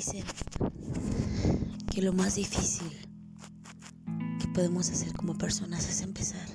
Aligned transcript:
dicen 0.00 0.24
que 1.92 2.00
lo 2.00 2.14
más 2.14 2.36
difícil 2.36 2.90
que 4.40 4.48
podemos 4.54 4.88
hacer 4.88 5.12
como 5.12 5.36
personas 5.36 5.86
es 5.86 6.00
empezar. 6.00 6.48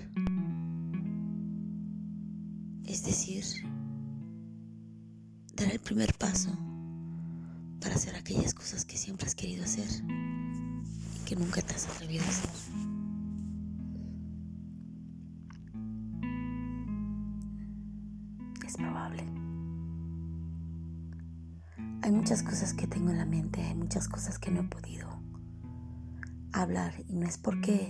Es 2.86 3.04
decir, 3.04 3.44
dar 5.56 5.72
el 5.72 5.80
primer 5.80 6.12
paso 6.16 6.58
para 7.80 7.94
hacer 7.94 8.16
aquellas 8.16 8.56
cosas 8.56 8.84
que 8.84 8.98
siempre 8.98 9.28
has 9.28 9.36
querido 9.36 9.64
hacer 9.64 9.90
y 11.16 11.26
que 11.26 11.36
nunca 11.36 11.62
te 11.62 11.76
has 11.76 11.88
atrevido 11.88 12.24
a 12.24 12.28
hacer. 12.28 12.50
Es 18.66 18.76
probable. 18.76 19.24
Hay 22.06 22.12
muchas 22.12 22.44
cosas 22.44 22.75
tengo 22.88 23.12
en 23.12 23.18
la 23.18 23.26
mente, 23.26 23.62
hay 23.62 23.76
muchas 23.76 24.08
cosas 24.08 24.40
que 24.40 24.52
no 24.52 24.62
he 24.62 24.64
podido 24.64 25.08
hablar 26.52 26.94
y 27.08 27.16
no 27.16 27.26
es 27.26 27.38
porque 27.38 27.90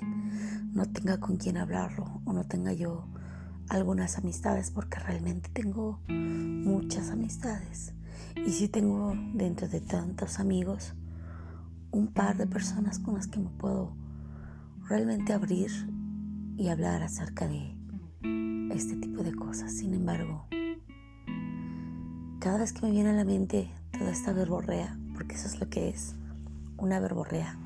no 0.74 0.86
tenga 0.92 1.20
con 1.20 1.38
quién 1.38 1.58
hablarlo 1.58 2.22
o 2.26 2.34
no 2.34 2.44
tenga 2.46 2.74
yo 2.74 3.08
algunas 3.70 4.18
amistades 4.18 4.72
porque 4.72 5.00
realmente 5.00 5.50
tengo 5.54 6.02
muchas 6.08 7.10
amistades 7.10 7.94
y 8.36 8.52
sí 8.52 8.68
tengo 8.68 9.14
dentro 9.34 9.68
de 9.68 9.82
tantos 9.82 10.40
amigos 10.40 10.94
un 11.92 12.08
par 12.08 12.38
de 12.38 12.48
personas 12.48 13.00
con 13.00 13.16
las 13.16 13.28
que 13.28 13.40
me 13.40 13.50
puedo 13.50 13.96
realmente 14.88 15.34
abrir 15.34 15.72
y 16.58 16.68
hablar 16.70 17.04
acerca 17.04 17.48
de 17.48 17.76
este 18.72 18.96
tipo 18.98 19.24
de 19.24 19.34
cosas. 19.34 19.74
Sin 19.74 19.94
embargo, 19.94 20.48
cada 22.46 22.60
vez 22.60 22.74
que 22.74 22.86
me 22.86 22.92
viene 22.92 23.10
a 23.10 23.14
la 23.14 23.26
mente 23.26 23.72
toda 23.98 24.12
esta 24.12 24.32
verborrea, 24.32 24.96
porque 25.16 25.34
eso 25.34 25.48
es 25.48 25.60
lo 25.60 25.68
que 25.68 25.90
es, 25.90 26.14
una 26.78 27.00
verborrea, 27.00 27.58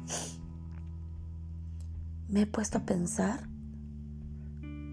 me 2.30 2.44
he 2.44 2.46
puesto 2.46 2.78
a 2.78 2.86
pensar 2.86 3.50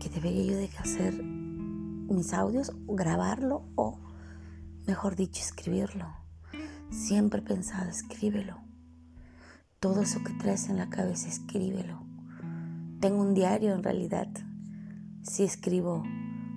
que 0.00 0.08
debería 0.12 0.42
yo 0.42 0.56
de 0.56 0.68
hacer 0.78 1.22
mis 1.22 2.32
audios, 2.32 2.72
grabarlo 2.88 3.62
o, 3.76 4.00
mejor 4.88 5.14
dicho, 5.14 5.40
escribirlo. 5.40 6.08
Siempre 6.90 7.38
he 7.38 7.44
pensado, 7.44 7.88
escríbelo. 7.88 8.58
Todo 9.78 10.02
eso 10.02 10.18
que 10.24 10.32
traes 10.32 10.68
en 10.68 10.78
la 10.78 10.90
cabeza, 10.90 11.28
escríbelo. 11.28 12.02
Tengo 12.98 13.22
un 13.22 13.34
diario 13.34 13.72
en 13.72 13.84
realidad. 13.84 14.26
Si 15.22 15.44
escribo 15.44 16.02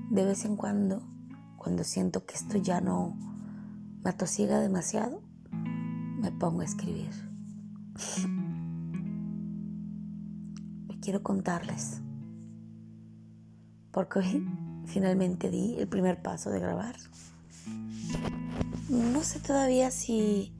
de 0.10 0.26
vez 0.26 0.46
en 0.46 0.56
cuando, 0.56 1.04
cuando 1.60 1.84
siento 1.84 2.26
que 2.26 2.36
esto 2.36 2.58
ya 2.58 2.82
no 2.82 3.16
me 4.04 4.10
atosiga 4.10 4.60
demasiado, 4.60 5.22
me 5.52 6.32
pongo 6.32 6.62
a 6.62 6.66
escribir. 6.66 7.12
Me 10.88 11.00
quiero 11.02 11.22
contarles, 11.22 12.02
porque 13.92 14.20
hoy 14.20 14.50
finalmente 14.86 15.50
di 15.50 15.76
el 15.78 15.88
primer 15.88 16.22
paso 16.22 16.50
de 16.50 16.60
grabar. 16.60 16.96
No 18.90 19.22
sé 19.22 19.40
todavía 19.40 19.92
si 19.92 20.54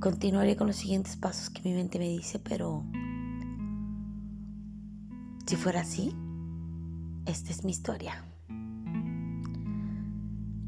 continuaré 0.00 0.56
con 0.56 0.66
los 0.66 0.76
siguientes 0.76 1.16
pasos 1.16 1.50
que 1.50 1.62
mi 1.62 1.74
mente 1.74 1.98
me 1.98 2.08
dice, 2.08 2.38
pero 2.38 2.84
si 5.46 5.56
fuera 5.56 5.80
así, 5.82 6.16
esta 7.26 7.50
es 7.50 7.64
mi 7.64 7.70
historia. 7.72 8.29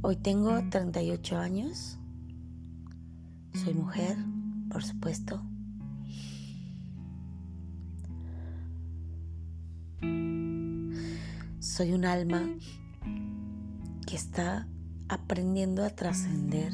Hoy 0.04 0.16
tengo 0.16 0.60
38 0.68 1.38
años. 1.38 1.96
Soy 3.54 3.72
mujer, 3.72 4.16
por 4.68 4.82
supuesto. 4.82 5.40
Soy 11.60 11.92
un 11.92 12.04
alma 12.04 12.42
que 14.04 14.16
está 14.16 14.66
aprendiendo 15.08 15.84
a 15.84 15.90
trascender 15.90 16.72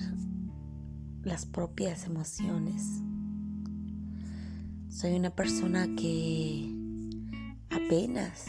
las 1.22 1.44
propias 1.44 2.06
emociones. 2.06 2.82
Soy 4.88 5.12
una 5.12 5.36
persona 5.36 5.86
que 5.96 6.66
apenas 7.68 8.46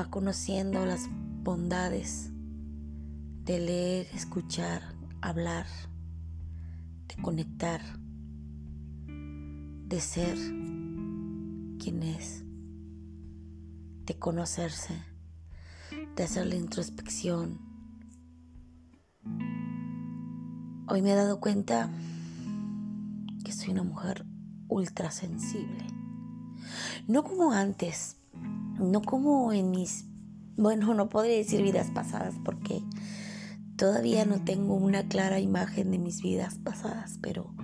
va 0.00 0.08
conociendo 0.08 0.86
las 0.86 1.10
bondades 1.42 2.32
de 3.48 3.58
leer, 3.58 4.06
escuchar, 4.12 4.82
hablar, 5.22 5.64
de 7.08 7.22
conectar, 7.22 7.80
de 9.06 10.00
ser 10.02 10.36
quien 11.78 12.02
es, 12.02 12.44
de 14.04 14.18
conocerse, 14.18 15.02
de 16.14 16.22
hacer 16.22 16.46
la 16.46 16.56
introspección. 16.56 17.58
Hoy 20.86 21.00
me 21.00 21.12
he 21.12 21.14
dado 21.14 21.40
cuenta 21.40 21.90
que 23.46 23.52
soy 23.52 23.70
una 23.70 23.82
mujer 23.82 24.26
ultra 24.68 25.10
sensible. 25.10 25.86
No 27.06 27.24
como 27.24 27.52
antes, 27.52 28.18
no 28.78 29.00
como 29.00 29.54
en 29.54 29.70
mis, 29.70 30.04
bueno, 30.58 30.92
no 30.92 31.08
podría 31.08 31.38
decir 31.38 31.62
vidas 31.62 31.90
pasadas 31.90 32.34
porque 32.44 32.82
Todavía 33.78 34.24
no 34.24 34.42
tengo 34.42 34.74
una 34.74 35.06
clara 35.06 35.38
imagen 35.38 35.92
de 35.92 35.98
mis 35.98 36.20
vidas 36.20 36.58
pasadas, 36.58 37.20
pero 37.22 37.54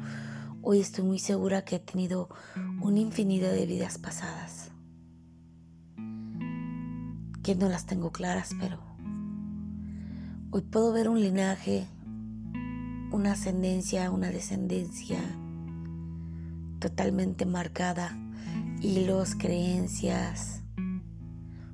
hoy 0.62 0.78
estoy 0.78 1.04
muy 1.04 1.18
segura 1.18 1.64
que 1.64 1.74
he 1.74 1.78
tenido 1.80 2.28
una 2.80 3.00
infinidad 3.00 3.50
de 3.50 3.66
vidas 3.66 3.98
pasadas. 3.98 4.70
Que 7.42 7.56
no 7.56 7.68
las 7.68 7.86
tengo 7.86 8.12
claras, 8.12 8.52
pero 8.60 8.78
hoy 10.52 10.62
puedo 10.62 10.92
ver 10.92 11.08
un 11.08 11.20
linaje, 11.20 11.88
una 13.10 13.32
ascendencia, 13.32 14.08
una 14.12 14.30
descendencia 14.30 15.18
totalmente 16.78 17.44
marcada, 17.44 18.16
hilos, 18.80 19.34
creencias, 19.34 20.62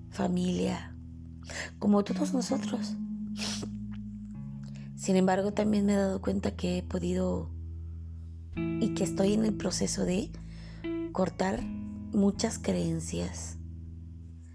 familia, 0.09 0.97
como 1.79 2.03
todos 2.05 2.33
nosotros. 2.33 2.97
Sin 5.01 5.17
embargo, 5.17 5.55
también 5.55 5.87
me 5.87 5.95
he 5.95 5.97
dado 5.97 6.21
cuenta 6.21 6.55
que 6.55 6.77
he 6.77 6.83
podido 6.83 7.49
y 8.55 8.93
que 8.93 9.03
estoy 9.03 9.33
en 9.33 9.47
el 9.47 9.55
proceso 9.55 10.05
de 10.05 10.31
cortar 11.13 11.63
muchas 11.63 12.59
creencias, 12.59 13.57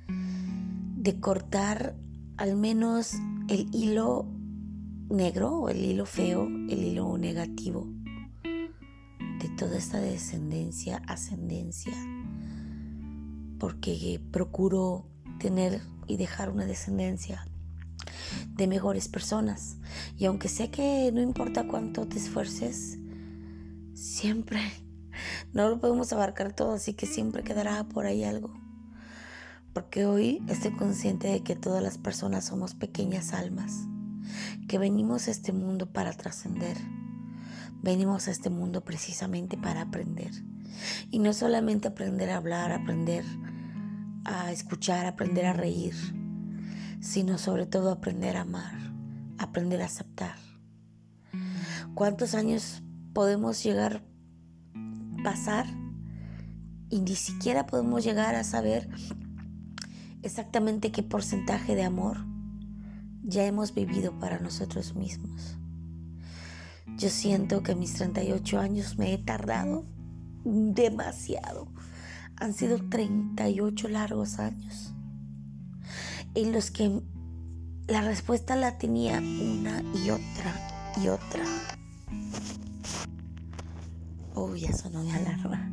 de 0.08 1.20
cortar 1.20 1.96
al 2.38 2.58
menos 2.58 3.16
el 3.48 3.74
hilo 3.74 4.28
negro 5.10 5.62
o 5.62 5.70
el 5.70 5.84
hilo 5.84 6.06
feo, 6.06 6.46
el 6.46 6.84
hilo 6.84 7.18
negativo 7.18 7.88
de 8.44 9.50
toda 9.58 9.80
esta 9.80 10.00
descendencia, 10.00 11.02
ascendencia, 11.08 11.94
porque 13.58 14.22
procuro 14.32 15.08
tener 15.40 15.82
y 16.06 16.18
dejar 16.18 16.52
una 16.52 16.68
descendencia 16.68 17.48
de 18.56 18.68
mejores 18.68 19.08
personas. 19.08 19.78
Y 20.18 20.26
aunque 20.26 20.48
sé 20.48 20.70
que 20.70 21.12
no 21.14 21.22
importa 21.22 21.68
cuánto 21.68 22.08
te 22.08 22.18
esfuerces, 22.18 22.98
siempre 23.94 24.62
no 25.54 25.70
lo 25.70 25.80
podemos 25.80 26.12
abarcar 26.14 26.54
todo, 26.54 26.74
así 26.74 26.94
que 26.94 27.06
siempre 27.06 27.44
quedará 27.44 27.84
por 27.86 28.06
ahí 28.06 28.24
algo. 28.24 28.54
Porque 29.74 30.06
hoy 30.06 30.42
estoy 30.48 30.72
consciente 30.72 31.28
de 31.28 31.44
que 31.44 31.56
todas 31.56 31.84
las 31.84 31.98
personas 31.98 32.46
somos 32.46 32.76
pequeñas 32.76 33.34
almas, 33.34 33.74
que 34.68 34.78
venimos 34.78 35.28
a 35.28 35.32
este 35.32 35.52
mundo 35.52 35.92
para 35.92 36.14
trascender. 36.14 36.78
Venimos 37.82 38.28
a 38.28 38.32
este 38.32 38.50
mundo 38.50 38.84
precisamente 38.86 39.58
para 39.58 39.82
aprender. 39.82 40.32
Y 41.12 41.20
no 41.20 41.34
solamente 41.34 41.90
aprender 41.90 42.30
a 42.30 42.38
hablar, 42.38 42.72
aprender 42.72 43.26
a 44.24 44.52
escuchar, 44.52 45.06
aprender 45.06 45.46
a 45.46 45.54
reír, 45.54 45.94
sino 47.06 47.38
sobre 47.38 47.68
todo 47.68 47.92
aprender 47.92 48.36
a 48.36 48.42
amar, 48.42 48.74
aprender 49.38 49.84
a 49.84 49.86
aceptar. 49.86 50.36
¿Cuántos 51.94 52.34
años 52.34 52.82
podemos 53.14 53.64
llegar 53.64 54.04
a 55.20 55.24
pasar 55.24 55.68
y 56.90 57.02
ni 57.02 57.16
siquiera 57.16 57.68
podemos 57.68 58.04
llegar 58.04 58.34
a 58.34 58.44
saber 58.44 58.90
exactamente 60.24 60.92
qué 60.92 61.04
porcentaje 61.04 61.76
de 61.76 61.84
amor 61.84 62.26
ya 63.24 63.46
hemos 63.46 63.76
vivido 63.76 64.18
para 64.18 64.40
nosotros 64.40 64.96
mismos? 64.96 65.60
Yo 66.98 67.10
siento 67.10 67.62
que 67.62 67.76
mis 67.76 67.94
38 67.94 68.60
años 68.60 68.98
me 68.98 69.14
he 69.14 69.20
tardado 69.20 69.86
demasiado. 70.44 71.68
Han 72.38 72.54
sido 72.54 72.80
38 72.90 73.90
largos 73.90 74.40
años 74.40 74.95
en 76.36 76.52
los 76.52 76.70
que 76.70 77.02
la 77.88 78.02
respuesta 78.02 78.56
la 78.56 78.78
tenía 78.78 79.20
una 79.20 79.82
y 80.04 80.10
otra 80.10 80.94
y 81.02 81.08
otra. 81.08 81.44
Uy, 84.36 84.62
ya 84.62 84.74
sonó 84.74 85.02
mi 85.02 85.12
alarma. 85.12 85.72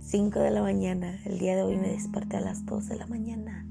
5 0.00 0.38
de 0.40 0.50
la 0.50 0.62
mañana. 0.62 1.18
El 1.24 1.38
día 1.38 1.56
de 1.56 1.62
hoy 1.62 1.76
me 1.76 1.88
desperté 1.88 2.36
a 2.36 2.40
las 2.40 2.64
2 2.66 2.88
de 2.88 2.96
la 2.96 3.06
mañana 3.06 3.66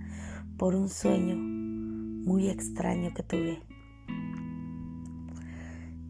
por 0.58 0.75
un 0.75 0.90
sueño 0.90 1.36
muy 1.36 2.50
extraño 2.50 3.13
que 3.13 3.24
tuve. 3.24 3.62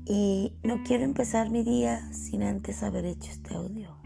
Y 0.05 0.53
no 0.63 0.83
quiero 0.83 1.03
empezar 1.03 1.49
mi 1.49 1.63
día 1.63 2.11
sin 2.13 2.43
antes 2.43 2.81
haber 2.81 3.05
hecho 3.05 3.29
este 3.29 3.55
audio. 3.55 3.97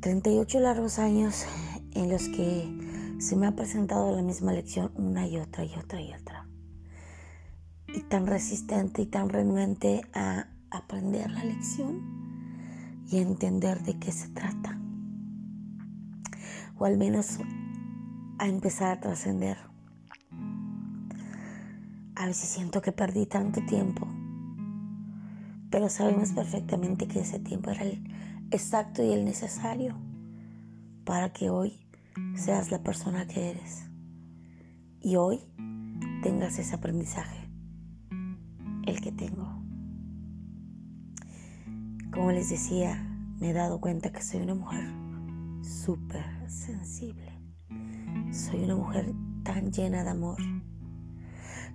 38 0.00 0.60
largos 0.60 0.98
años 0.98 1.46
en 1.94 2.10
los 2.10 2.28
que 2.28 3.16
se 3.18 3.36
me 3.36 3.46
ha 3.46 3.52
presentado 3.54 4.14
la 4.14 4.22
misma 4.22 4.52
lección 4.52 4.90
una 4.96 5.26
y 5.26 5.38
otra 5.38 5.64
y 5.64 5.74
otra 5.74 6.00
y 6.00 6.12
otra. 6.12 6.46
Y 7.88 8.00
tan 8.02 8.26
resistente 8.26 9.02
y 9.02 9.06
tan 9.06 9.28
renuente 9.28 10.02
a 10.14 10.48
aprender 10.70 11.30
la 11.30 11.44
lección 11.44 13.04
y 13.10 13.18
a 13.18 13.22
entender 13.22 13.82
de 13.82 13.98
qué 13.98 14.12
se 14.12 14.28
trata. 14.28 14.78
O 16.78 16.84
al 16.84 16.96
menos 16.96 17.38
a 18.38 18.48
empezar 18.48 18.96
a 18.96 19.00
trascender 19.00 19.72
a 22.22 22.26
veces 22.26 22.50
siento 22.50 22.80
que 22.80 22.92
perdí 22.92 23.26
tanto 23.26 23.60
tiempo, 23.62 24.06
pero 25.70 25.88
sabemos 25.88 26.30
perfectamente 26.30 27.08
que 27.08 27.20
ese 27.20 27.40
tiempo 27.40 27.70
era 27.70 27.82
el 27.82 28.00
exacto 28.52 29.02
y 29.02 29.12
el 29.12 29.24
necesario 29.24 29.96
para 31.04 31.32
que 31.32 31.50
hoy 31.50 31.86
seas 32.34 32.70
la 32.70 32.82
persona 32.82 33.26
que 33.26 33.50
eres 33.50 33.84
y 35.00 35.16
hoy 35.16 35.40
tengas 36.22 36.58
ese 36.58 36.74
aprendizaje, 36.74 37.48
el 38.86 39.00
que 39.00 39.12
tengo. 39.12 39.62
Como 42.12 42.30
les 42.30 42.50
decía, 42.50 43.02
me 43.40 43.50
he 43.50 43.52
dado 43.52 43.80
cuenta 43.80 44.12
que 44.12 44.22
soy 44.22 44.42
una 44.42 44.54
mujer 44.54 44.84
súper 45.62 46.24
sensible. 46.48 47.32
Soy 48.30 48.64
una 48.64 48.76
mujer 48.76 49.12
tan 49.42 49.72
llena 49.72 50.04
de 50.04 50.10
amor 50.10 50.38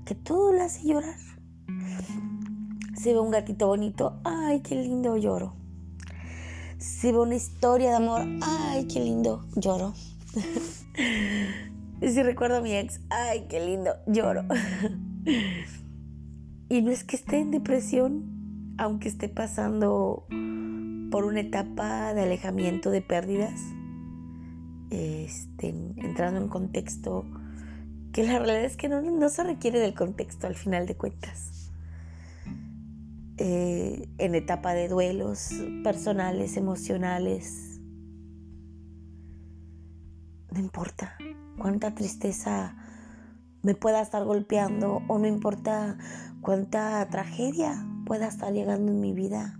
que 0.05 0.15
todo 0.15 0.53
le 0.53 0.61
hace 0.61 0.87
llorar. 0.87 1.17
Si 2.95 3.11
ve 3.11 3.19
un 3.19 3.31
gatito 3.31 3.67
bonito, 3.67 4.21
ay, 4.23 4.61
qué 4.61 4.75
lindo, 4.75 5.17
lloro. 5.17 5.53
Si 6.77 7.11
ve 7.11 7.19
una 7.19 7.35
historia 7.35 7.89
de 7.89 7.95
amor, 7.95 8.21
ay, 8.41 8.85
qué 8.87 8.99
lindo, 8.99 9.45
lloro. 9.55 9.93
y 12.01 12.07
si 12.07 12.23
recuerdo 12.23 12.57
a 12.57 12.61
mi 12.61 12.75
ex, 12.75 12.99
ay, 13.09 13.45
qué 13.49 13.65
lindo, 13.65 13.91
lloro. 14.05 14.43
y 16.69 16.81
no 16.81 16.91
es 16.91 17.03
que 17.03 17.15
esté 17.15 17.39
en 17.39 17.51
depresión, 17.51 18.75
aunque 18.77 19.07
esté 19.07 19.27
pasando 19.27 20.27
por 21.09 21.25
una 21.25 21.39
etapa 21.39 22.13
de 22.13 22.21
alejamiento, 22.21 22.91
de 22.91 23.01
pérdidas, 23.01 23.59
este, 24.91 25.69
entrando 25.69 26.39
en 26.39 26.47
contexto 26.47 27.25
que 28.13 28.23
la 28.23 28.39
realidad 28.39 28.63
es 28.63 28.77
que 28.77 28.89
no, 28.89 29.29
se 29.29 29.43
requiere 29.43 29.79
del 29.79 29.93
contexto 29.93 30.47
al 30.47 30.55
final 30.55 30.87
de 30.87 30.95
cuentas. 30.95 31.56
Eh, 33.39 34.09
en 34.17 34.33
etapa 34.33 34.73
de 34.73 34.87
duelos 34.87 35.51
personales, 35.83 36.57
emocionales, 36.57 37.79
no 40.51 40.59
importa 40.59 41.15
cuánta 41.55 41.93
tristeza 41.93 42.75
me 43.61 43.75
pueda 43.75 44.01
estar 44.01 44.23
golpeando 44.23 45.03
o 45.07 45.19
no 45.19 45.27
importa 45.27 45.99
cuánta 46.41 47.07
tragedia 47.09 47.85
pueda 48.07 48.27
estar 48.27 48.51
llegando 48.51 48.91
en 48.91 49.01
mi 49.01 49.13
vida. 49.13 49.59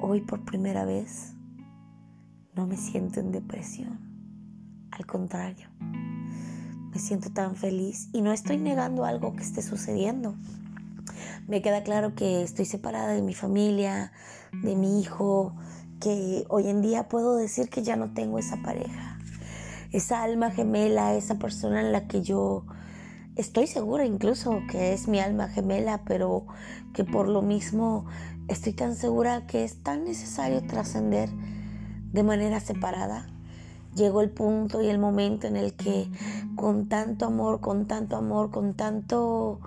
Hoy 0.00 0.22
por 0.22 0.44
primera 0.44 0.84
vez 0.84 1.34
no 2.56 2.66
me 2.66 2.76
siento 2.76 3.20
en 3.20 3.30
depresión. 3.30 4.00
Al 4.90 5.06
contrario, 5.06 5.68
me 5.80 6.98
siento 6.98 7.30
tan 7.30 7.54
feliz 7.54 8.08
y 8.12 8.20
no 8.20 8.32
estoy 8.32 8.58
negando 8.58 9.04
algo 9.04 9.36
que 9.36 9.44
esté 9.44 9.62
sucediendo. 9.62 10.34
Me 11.46 11.62
queda 11.62 11.82
claro 11.82 12.14
que 12.14 12.42
estoy 12.42 12.64
separada 12.64 13.12
de 13.12 13.22
mi 13.22 13.34
familia, 13.34 14.12
de 14.62 14.76
mi 14.76 15.00
hijo, 15.00 15.54
que 16.00 16.44
hoy 16.48 16.68
en 16.68 16.82
día 16.82 17.08
puedo 17.08 17.36
decir 17.36 17.68
que 17.68 17.82
ya 17.82 17.96
no 17.96 18.12
tengo 18.12 18.38
esa 18.38 18.56
pareja, 18.62 19.18
esa 19.92 20.22
alma 20.22 20.50
gemela, 20.50 21.14
esa 21.14 21.38
persona 21.38 21.80
en 21.80 21.92
la 21.92 22.08
que 22.08 22.22
yo 22.22 22.64
estoy 23.36 23.66
segura 23.66 24.04
incluso 24.04 24.60
que 24.70 24.92
es 24.92 25.08
mi 25.08 25.20
alma 25.20 25.48
gemela, 25.48 26.02
pero 26.04 26.46
que 26.92 27.04
por 27.04 27.28
lo 27.28 27.42
mismo 27.42 28.06
estoy 28.48 28.72
tan 28.72 28.96
segura 28.96 29.46
que 29.46 29.64
es 29.64 29.82
tan 29.82 30.04
necesario 30.04 30.66
trascender 30.66 31.30
de 32.12 32.22
manera 32.22 32.60
separada. 32.60 33.26
Llegó 33.94 34.22
el 34.22 34.30
punto 34.30 34.82
y 34.82 34.88
el 34.88 34.98
momento 34.98 35.46
en 35.46 35.56
el 35.56 35.74
que 35.74 36.10
con 36.56 36.88
tanto 36.88 37.26
amor, 37.26 37.60
con 37.60 37.86
tanto 37.86 38.16
amor, 38.16 38.50
con 38.50 38.74
tanto, 38.74 39.60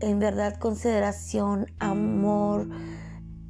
en 0.00 0.18
verdad, 0.18 0.58
consideración, 0.58 1.66
amor, 1.78 2.68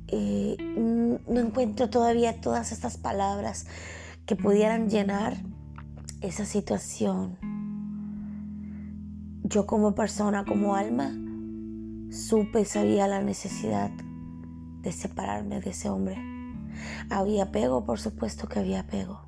eh, 0.08 0.56
no 0.58 1.40
encuentro 1.40 1.90
todavía 1.90 2.40
todas 2.40 2.72
estas 2.72 2.96
palabras 2.96 3.66
que 4.26 4.37
pudieran 4.37 4.88
llenar 4.88 5.37
esa 6.20 6.44
situación. 6.44 7.38
Yo 9.43 9.66
como 9.66 9.94
persona, 9.94 10.44
como 10.44 10.75
alma, 10.75 11.12
supe 12.10 12.62
y 12.62 12.64
sabía 12.64 13.06
la 13.08 13.22
necesidad 13.22 13.90
de 14.82 14.92
separarme 14.92 15.60
de 15.60 15.70
ese 15.70 15.88
hombre. 15.88 16.16
Había 17.10 17.44
apego, 17.44 17.84
por 17.84 17.99
supuesto 17.99 18.49
que 18.49 18.58
había 18.58 18.81
apego 18.81 19.26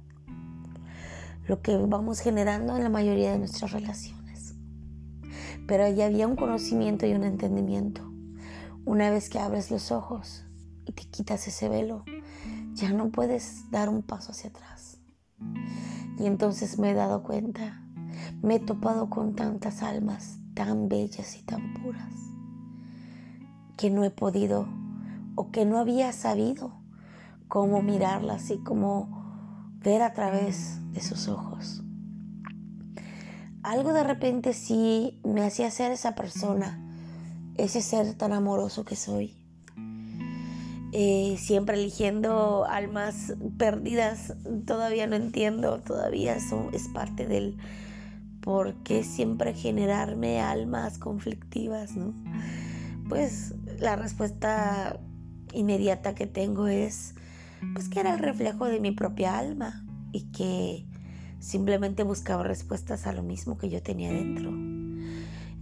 lo 1.49 1.63
que 1.63 1.77
vamos 1.79 2.21
generando 2.21 2.77
en 2.77 2.85
la 2.85 2.91
mayoría 2.91 3.33
de 3.33 3.39
nuestras 3.39 3.73
relaciones. 3.73 4.18
Pero 5.69 5.85
allí 5.85 6.01
había 6.01 6.27
un 6.27 6.35
conocimiento 6.35 7.07
y 7.07 7.13
un 7.13 7.25
entendimiento. 7.25 8.03
Una 8.87 9.11
vez 9.11 9.29
que 9.29 9.39
abres 9.39 9.71
los 9.71 9.93
ojos 9.93 10.47
y 10.87 10.93
te 10.93 11.05
quitas 11.05 11.47
ese 11.47 11.69
velo, 11.69 12.05
ya 12.73 12.91
no 12.95 13.11
puedes 13.11 13.71
dar 13.71 13.91
un 13.91 14.03
paso 14.03 14.33
hacia 14.33 14.49
atrás. 14.49 14.99
Y 16.19 16.25
entonces 16.25 16.79
me 16.79 16.91
he 16.91 16.95
dado 16.95 17.23
cuenta, 17.23 17.83
me 18.43 18.57
he 18.57 18.61
topado 18.61 19.11
con 19.11 19.35
tantas 19.35 19.83
almas 19.83 20.39
tan 20.55 20.89
bellas 20.89 21.37
y 21.37 21.43
tan 21.43 21.75
puras, 21.75 22.15
que 23.77 23.91
no 23.91 24.05
he 24.05 24.11
podido 24.11 24.67
o 25.35 25.51
que 25.51 25.67
no 25.67 25.79
había 25.79 26.13
sabido 26.13 26.73
cómo 27.47 27.83
mirarlas 27.83 28.51
y 28.51 28.59
cómo 28.59 29.71
ver 29.85 30.01
a 30.01 30.15
través 30.15 30.81
de 30.93 31.03
sus 31.03 31.29
ojos. 31.29 31.85
Algo 33.63 33.93
de 33.93 34.05
repente 34.05 34.53
sí 34.53 35.21
me 35.25 35.43
hacía 35.43 35.71
ser 35.71 35.93
esa 35.93 36.15
persona, 36.15 36.79
ese 37.57 37.83
ser 37.83 38.15
tan 38.15 38.33
amoroso 38.33 38.85
que 38.85 38.97
soy. 38.97 39.35
Eh, 40.93 41.37
siempre 41.39 41.77
eligiendo 41.77 42.65
almas 42.65 43.35
perdidas, 43.59 44.35
todavía 44.67 45.07
no 45.07 45.17
entiendo, 45.17 45.81
todavía 45.81 46.37
eso 46.37 46.71
es 46.73 46.89
parte 46.89 47.27
del 47.27 47.59
por 48.41 48.75
qué 48.77 49.05
siempre 49.05 49.53
generarme 49.53 50.41
almas 50.41 50.97
conflictivas, 50.97 51.95
¿no? 51.95 52.15
Pues 53.09 53.55
la 53.79 53.97
respuesta 53.97 54.99
inmediata 55.53 56.15
que 56.15 56.27
tengo 56.27 56.69
es 56.69 57.15
pues 57.75 57.89
que 57.89 58.01
era 58.01 58.15
el 58.15 58.21
reflejo 58.21 58.67
de 58.67 58.81
mi 58.81 58.93
propia 58.93 59.39
alma 59.39 59.85
y 60.13 60.31
que 60.31 60.88
simplemente 61.41 62.03
buscaba 62.03 62.43
respuestas 62.43 63.07
a 63.07 63.13
lo 63.13 63.23
mismo 63.23 63.59
que 63.59 63.69
yo 63.69 63.83
tenía 63.83 64.13
dentro. 64.13 64.53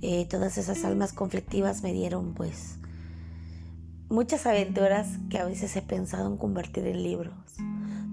Eh, 0.03 0.27
todas 0.29 0.59
esas 0.59 0.85
almas 0.85 1.13
conflictivas 1.13 1.83
me 1.83 1.93
dieron 1.93 2.35
pues 2.35 2.79
muchas 4.09 4.47
aventuras 4.47 5.19
que 5.31 5.39
a 5.39 5.45
veces 5.45 5.75
he 5.77 5.83
pensado 5.83 6.31
en 6.31 6.37
convertir 6.37 6.87
en 6.87 7.03
libros. 7.03 7.35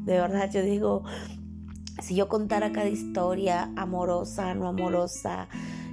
De 0.06 0.14
verdad, 0.14 0.50
yo 0.52 0.62
digo, 0.62 1.04
si 2.02 2.16
yo 2.16 2.28
contara 2.28 2.72
cada 2.72 2.90
historia 2.90 3.72
amorosa, 3.76 4.54
no 4.54 4.68
amorosa, 4.68 5.48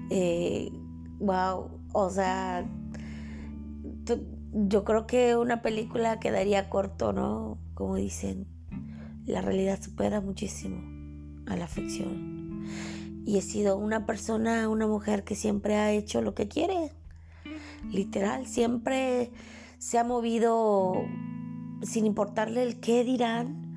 wow, 0.09 0.11
eh, 0.11 0.73
o 1.93 2.11
sea, 2.11 2.67
yo 4.53 4.85
creo 4.85 5.07
que 5.07 5.37
una 5.37 5.63
película 5.63 6.19
quedaría 6.19 6.69
corto, 6.69 7.13
¿no? 7.13 7.59
Como 7.75 7.97
dicen, 7.97 8.47
la 9.27 9.41
realidad 9.43 9.81
supera 9.81 10.21
muchísimo 10.21 11.00
a 11.51 11.57
la 11.57 11.67
ficción. 11.67 12.65
Y 13.27 13.37
he 13.37 13.43
sido 13.43 13.77
una 13.77 14.07
persona, 14.07 14.69
una 14.69 14.87
mujer 14.87 15.25
que 15.25 15.35
siempre 15.35 15.77
ha 15.77 15.93
hecho 15.93 16.23
lo 16.23 16.35
que 16.35 16.49
quiere. 16.49 16.93
Literal, 17.91 18.47
siempre 18.47 19.31
se 19.79 19.99
ha 19.99 20.05
movido 20.05 20.95
sin 21.83 22.07
importarle 22.07 22.63
el 22.63 22.81
qué 22.81 23.05
dirán 23.05 23.71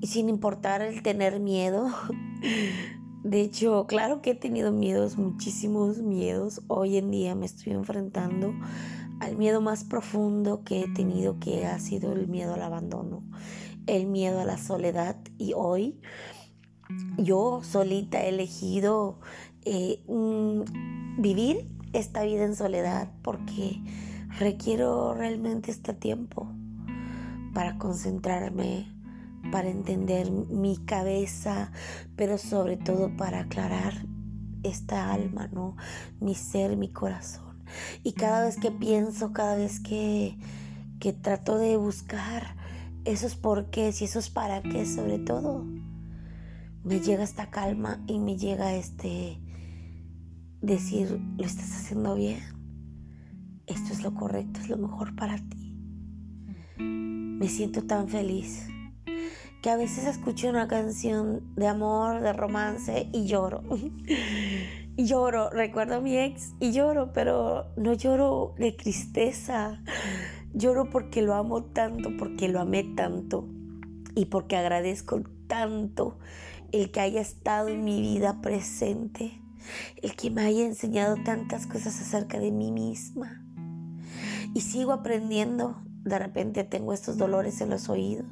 y 0.00 0.08
sin 0.08 0.28
importar 0.28 0.82
el 0.82 1.02
tener 1.02 1.40
miedo. 1.40 1.88
De 3.22 3.40
hecho, 3.40 3.86
claro 3.88 4.22
que 4.22 4.30
he 4.30 4.34
tenido 4.34 4.70
miedos, 4.70 5.18
muchísimos 5.18 5.98
miedos. 5.98 6.62
Hoy 6.68 6.96
en 6.96 7.10
día 7.10 7.34
me 7.34 7.46
estoy 7.46 7.72
enfrentando 7.72 8.54
al 9.18 9.36
miedo 9.36 9.60
más 9.60 9.82
profundo 9.82 10.62
que 10.62 10.82
he 10.82 10.88
tenido, 10.88 11.40
que 11.40 11.66
ha 11.66 11.78
sido 11.80 12.12
el 12.12 12.28
miedo 12.28 12.54
al 12.54 12.62
abandono, 12.62 13.24
el 13.86 14.06
miedo 14.06 14.40
a 14.40 14.44
la 14.44 14.58
soledad. 14.58 15.16
Y 15.38 15.54
hoy 15.54 15.98
yo 17.16 17.60
solita 17.62 18.22
he 18.22 18.28
elegido 18.28 19.18
eh, 19.64 20.02
vivir 21.18 21.68
esta 21.92 22.22
vida 22.22 22.44
en 22.44 22.54
soledad 22.54 23.10
porque 23.22 23.80
requiero 24.38 25.14
realmente 25.14 25.70
este 25.70 25.94
tiempo 25.94 26.48
para 27.54 27.78
concentrarme, 27.78 28.86
para 29.50 29.70
entender 29.70 30.30
mi 30.30 30.76
cabeza, 30.76 31.72
pero 32.16 32.36
sobre 32.36 32.76
todo 32.76 33.16
para 33.16 33.40
aclarar 33.40 33.94
esta 34.62 35.12
alma, 35.12 35.48
¿no? 35.48 35.76
Mi 36.20 36.34
ser, 36.34 36.76
mi 36.76 36.88
corazón. 36.88 37.64
Y 38.02 38.12
cada 38.12 38.44
vez 38.44 38.56
que 38.56 38.70
pienso, 38.70 39.32
cada 39.32 39.56
vez 39.56 39.80
que, 39.80 40.36
que 41.00 41.12
trato 41.12 41.58
de 41.58 41.76
buscar 41.76 42.56
esos 43.04 43.36
porqués 43.36 44.02
y 44.02 44.04
esos 44.04 44.30
para 44.30 44.62
qué, 44.62 44.84
sobre 44.84 45.18
todo, 45.18 45.64
me 46.86 47.00
llega 47.00 47.24
esta 47.24 47.50
calma 47.50 48.00
y 48.06 48.20
me 48.20 48.36
llega 48.36 48.76
este 48.76 49.40
decir, 50.60 51.20
lo 51.36 51.44
estás 51.44 51.72
haciendo 51.72 52.14
bien, 52.14 52.38
esto 53.66 53.92
es 53.92 54.04
lo 54.04 54.14
correcto, 54.14 54.60
es 54.60 54.68
lo 54.68 54.76
mejor 54.76 55.16
para 55.16 55.36
ti. 55.36 55.76
Me 56.78 57.48
siento 57.48 57.82
tan 57.82 58.08
feliz 58.08 58.68
que 59.62 59.70
a 59.70 59.76
veces 59.76 60.06
escucho 60.06 60.48
una 60.48 60.68
canción 60.68 61.52
de 61.56 61.66
amor, 61.66 62.20
de 62.20 62.32
romance 62.32 63.08
y 63.12 63.26
lloro. 63.26 63.64
y 64.96 65.06
lloro, 65.06 65.50
recuerdo 65.50 65.96
a 65.96 66.00
mi 66.00 66.16
ex 66.16 66.54
y 66.60 66.70
lloro, 66.70 67.12
pero 67.12 67.66
no 67.76 67.94
lloro 67.94 68.54
de 68.58 68.70
tristeza. 68.70 69.82
Lloro 70.54 70.88
porque 70.88 71.20
lo 71.20 71.34
amo 71.34 71.64
tanto, 71.64 72.16
porque 72.16 72.46
lo 72.46 72.60
amé 72.60 72.84
tanto 72.84 73.48
y 74.14 74.26
porque 74.26 74.56
agradezco 74.56 75.22
tanto 75.48 76.18
el 76.80 76.90
que 76.90 77.00
haya 77.00 77.20
estado 77.20 77.68
en 77.68 77.84
mi 77.84 78.00
vida 78.00 78.40
presente, 78.40 79.40
el 80.02 80.14
que 80.14 80.30
me 80.30 80.42
haya 80.42 80.64
enseñado 80.64 81.16
tantas 81.24 81.66
cosas 81.66 82.00
acerca 82.00 82.38
de 82.38 82.52
mí 82.52 82.72
misma. 82.72 83.42
Y 84.54 84.60
sigo 84.60 84.92
aprendiendo, 84.92 85.82
de 86.04 86.18
repente 86.18 86.64
tengo 86.64 86.92
estos 86.92 87.18
dolores 87.18 87.60
en 87.60 87.70
los 87.70 87.88
oídos 87.88 88.26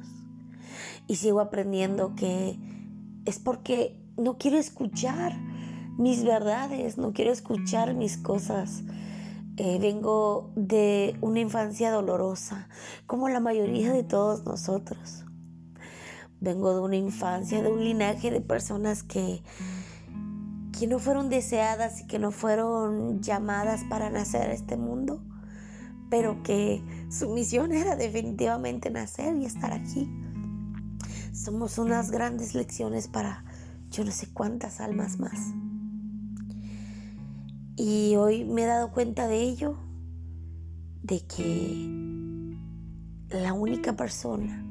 y 1.07 1.15
sigo 1.15 1.39
aprendiendo 1.39 2.15
que 2.15 2.57
es 3.25 3.39
porque 3.39 3.99
no 4.17 4.37
quiero 4.37 4.57
escuchar 4.57 5.33
mis 5.97 6.23
verdades, 6.23 6.97
no 6.97 7.13
quiero 7.13 7.31
escuchar 7.31 7.93
mis 7.93 8.17
cosas. 8.17 8.83
Eh, 9.57 9.77
vengo 9.79 10.51
de 10.55 11.17
una 11.21 11.39
infancia 11.39 11.91
dolorosa, 11.91 12.67
como 13.05 13.29
la 13.29 13.39
mayoría 13.39 13.93
de 13.93 14.03
todos 14.03 14.45
nosotros. 14.45 15.24
Vengo 16.45 16.75
de 16.75 16.79
una 16.81 16.95
infancia, 16.95 17.63
de 17.63 17.71
un 17.71 17.83
linaje 17.83 18.29
de 18.29 18.39
personas 18.39 19.01
que, 19.01 19.41
que 20.77 20.85
no 20.85 20.99
fueron 20.99 21.27
deseadas 21.27 22.01
y 22.01 22.05
que 22.05 22.19
no 22.19 22.29
fueron 22.29 23.19
llamadas 23.19 23.83
para 23.89 24.11
nacer 24.11 24.51
a 24.51 24.53
este 24.53 24.77
mundo, 24.77 25.23
pero 26.11 26.43
que 26.43 26.83
su 27.09 27.29
misión 27.29 27.71
era 27.71 27.95
definitivamente 27.95 28.91
nacer 28.91 29.35
y 29.37 29.45
estar 29.45 29.73
aquí. 29.73 30.07
Somos 31.33 31.79
unas 31.79 32.11
grandes 32.11 32.53
lecciones 32.53 33.07
para 33.07 33.43
yo 33.89 34.05
no 34.05 34.11
sé 34.11 34.27
cuántas 34.31 34.81
almas 34.81 35.17
más. 35.17 35.39
Y 37.75 38.17
hoy 38.17 38.45
me 38.45 38.61
he 38.61 38.67
dado 38.67 38.91
cuenta 38.91 39.27
de 39.27 39.41
ello, 39.41 39.79
de 41.01 41.25
que 41.25 41.89
la 43.29 43.53
única 43.53 43.95
persona 43.95 44.64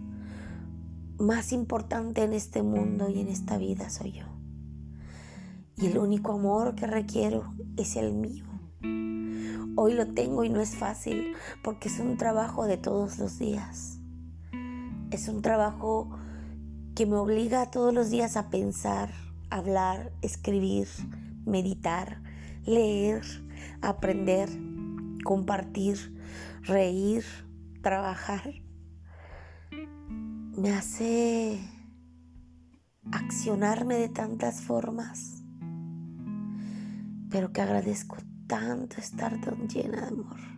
más 1.19 1.53
importante 1.53 2.23
en 2.23 2.33
este 2.33 2.63
mundo 2.63 3.09
y 3.09 3.21
en 3.21 3.29
esta 3.29 3.59
vida 3.59 3.91
soy 3.91 4.13
yo. 4.13 4.27
Y 5.77 5.87
el 5.87 5.99
único 5.99 6.33
amor 6.33 6.75
que 6.75 6.87
requiero 6.87 7.53
es 7.77 7.97
el 7.97 8.13
mío. 8.13 8.45
Hoy 9.77 9.95
lo 9.95 10.07
tengo 10.15 10.45
y 10.45 10.51
no 10.51 10.61
es 10.61 10.77
fácil 10.77 11.35
porque 11.65 11.89
es 11.89 11.99
un 11.99 12.17
trabajo 12.17 12.67
de 12.67 12.77
todos 12.77 13.19
los 13.19 13.39
días. 13.39 13.99
Es 15.11 15.29
un 15.29 15.43
trabajo 15.43 16.11
que 16.95 17.07
me 17.07 17.17
obliga 17.17 17.71
todos 17.71 17.93
los 17.93 18.11
días 18.11 18.37
a 18.37 18.51
pensar, 18.51 19.11
hablar, 19.51 20.13
escribir, 20.23 20.87
meditar, 21.45 22.23
leer, 22.65 23.23
aprender, 23.83 24.49
compartir, 25.25 26.17
reír, 26.63 27.25
trabajar. 27.83 28.64
Me 30.57 30.73
hace 30.73 31.61
accionarme 33.11 33.97
de 33.97 34.09
tantas 34.09 34.61
formas, 34.61 35.43
pero 37.31 37.53
que 37.53 37.61
agradezco 37.61 38.17
tanto 38.47 38.99
estar 38.99 39.41
tan 39.41 39.69
llena 39.69 40.03
de 40.03 40.07
amor 40.09 40.55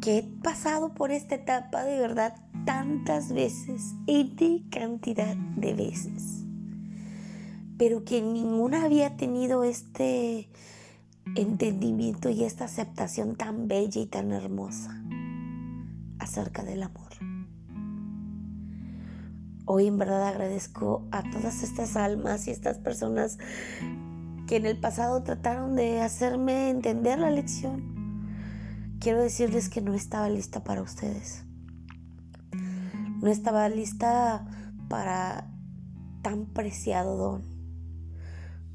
que 0.00 0.18
he 0.18 0.22
pasado 0.22 0.94
por 0.94 1.10
esta 1.10 1.34
etapa 1.34 1.84
de 1.84 1.98
verdad 1.98 2.34
tantas 2.64 3.32
veces, 3.32 3.94
de 4.06 4.64
cantidad 4.70 5.36
de 5.36 5.74
veces, 5.74 6.44
pero 7.76 8.04
que 8.04 8.22
ninguna 8.22 8.84
había 8.84 9.16
tenido 9.16 9.64
este 9.64 10.48
entendimiento 11.36 12.30
y 12.30 12.44
esta 12.44 12.64
aceptación 12.64 13.36
tan 13.36 13.68
bella 13.68 14.00
y 14.00 14.06
tan 14.06 14.32
hermosa 14.32 15.02
acerca 16.18 16.62
del 16.62 16.82
amor. 16.82 17.09
Hoy 19.72 19.86
en 19.86 19.98
verdad 19.98 20.26
agradezco 20.26 21.06
a 21.12 21.22
todas 21.30 21.62
estas 21.62 21.94
almas 21.94 22.48
y 22.48 22.50
estas 22.50 22.78
personas 22.78 23.38
que 24.48 24.56
en 24.56 24.66
el 24.66 24.80
pasado 24.80 25.22
trataron 25.22 25.76
de 25.76 26.00
hacerme 26.00 26.70
entender 26.70 27.20
la 27.20 27.30
lección 27.30 28.00
quiero 28.98 29.22
decirles 29.22 29.68
que 29.68 29.80
no 29.80 29.94
estaba 29.94 30.28
lista 30.28 30.64
para 30.64 30.82
ustedes. 30.82 31.44
No 33.22 33.30
estaba 33.30 33.68
lista 33.68 34.44
para 34.88 35.46
tan 36.22 36.46
preciado 36.46 37.16
don. 37.16 37.44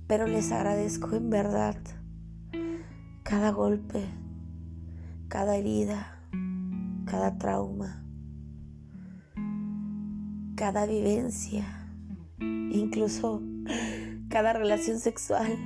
Pero 0.07 0.27
les 0.27 0.53
agradezco 0.53 1.13
en 1.17 1.29
verdad 1.29 1.75
cada 3.23 3.51
golpe, 3.51 4.05
cada 5.27 5.57
herida, 5.57 6.21
cada 7.03 7.37
trauma, 7.37 8.04
cada 10.55 10.85
vivencia, 10.85 11.65
incluso 12.39 13.41
cada 14.29 14.53
relación 14.53 14.99
sexual. 14.99 15.57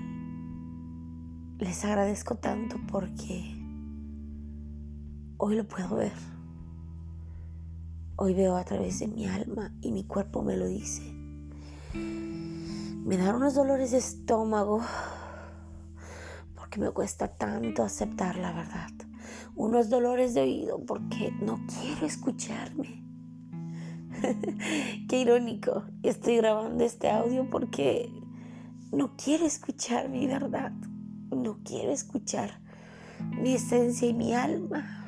Les 1.60 1.84
agradezco 1.86 2.36
tanto 2.36 2.78
porque 2.90 3.60
Hoy 5.42 5.56
lo 5.56 5.66
puedo 5.66 5.96
ver. 5.96 6.12
Hoy 8.18 8.34
veo 8.34 8.58
a 8.58 8.66
través 8.66 9.00
de 9.00 9.08
mi 9.08 9.26
alma 9.26 9.74
y 9.80 9.94
mi 9.94 10.04
cuerpo 10.04 10.44
me 10.44 10.58
lo 10.58 10.68
dice. 10.68 11.02
Me 11.94 13.16
dan 13.16 13.36
unos 13.36 13.56
dolores 13.56 13.92
de 13.92 14.00
estómago 14.00 14.82
porque 16.56 16.82
me 16.82 16.92
cuesta 16.92 17.30
tanto 17.30 17.84
aceptar 17.84 18.36
la 18.36 18.52
verdad. 18.52 18.90
Unos 19.56 19.90
dolores 19.90 20.34
de 20.34 20.42
oído 20.42 20.86
porque 20.86 21.32
no 21.42 21.58
quiero 21.80 22.06
escucharme. 22.06 23.09
Qué 25.10 25.20
irónico. 25.20 25.84
Estoy 26.04 26.38
grabando 26.38 26.84
este 26.84 27.10
audio 27.10 27.50
porque 27.50 28.12
no 28.92 29.16
quiero 29.16 29.46
escuchar 29.46 30.10
mi 30.10 30.28
verdad. 30.28 30.72
No 31.32 31.60
quiero 31.64 31.92
escuchar 31.92 32.60
mi 33.42 33.54
esencia 33.54 34.08
y 34.08 34.14
mi 34.14 34.34
alma 34.34 35.00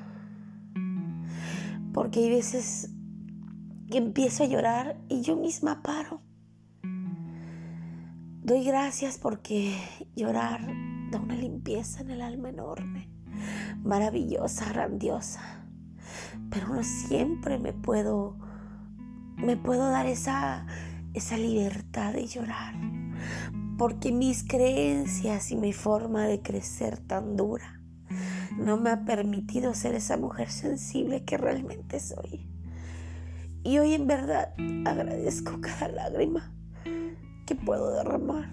porque 1.93 2.19
hay 2.19 2.29
veces 2.29 2.89
que 3.89 3.97
empiezo 3.97 4.43
a 4.43 4.47
llorar 4.47 4.97
y 5.09 5.21
yo 5.21 5.35
misma 5.35 5.81
paro. 5.81 6.21
Doy 8.43 8.63
gracias 8.63 9.17
porque 9.17 9.75
llorar 10.15 10.61
da 11.11 11.19
una 11.19 11.35
limpieza 11.35 12.01
en 12.01 12.11
el 12.11 12.21
alma 12.21 12.49
enorme, 12.49 13.09
maravillosa, 13.83 14.69
grandiosa. 14.69 15.65
Pero 16.49 16.69
no 16.69 16.83
siempre 16.83 17.59
me 17.59 17.73
puedo 17.73 18.37
me 19.41 19.57
puedo 19.57 19.89
dar 19.89 20.05
esa 20.05 20.65
esa 21.13 21.37
libertad 21.37 22.13
de 22.13 22.25
llorar, 22.25 22.75
porque 23.77 24.11
mis 24.11 24.43
creencias 24.43 25.51
y 25.51 25.57
mi 25.57 25.73
forma 25.73 26.25
de 26.25 26.41
crecer 26.41 26.99
tan 26.99 27.35
dura 27.35 27.81
no 28.57 28.77
me 28.77 28.91
ha 28.91 29.03
permitido 29.05 29.73
ser 29.73 29.95
esa 29.95 30.17
mujer 30.17 30.49
sensible 30.49 31.23
que 31.23 31.37
realmente 31.37 31.99
soy. 31.99 32.47
Y 33.63 33.77
hoy 33.77 33.93
en 33.93 34.07
verdad 34.07 34.53
agradezco 34.85 35.59
cada 35.61 35.87
lágrima 35.89 36.53
que 37.45 37.55
puedo 37.55 37.93
derramar. 37.95 38.49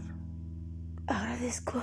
Agradezco 1.06 1.82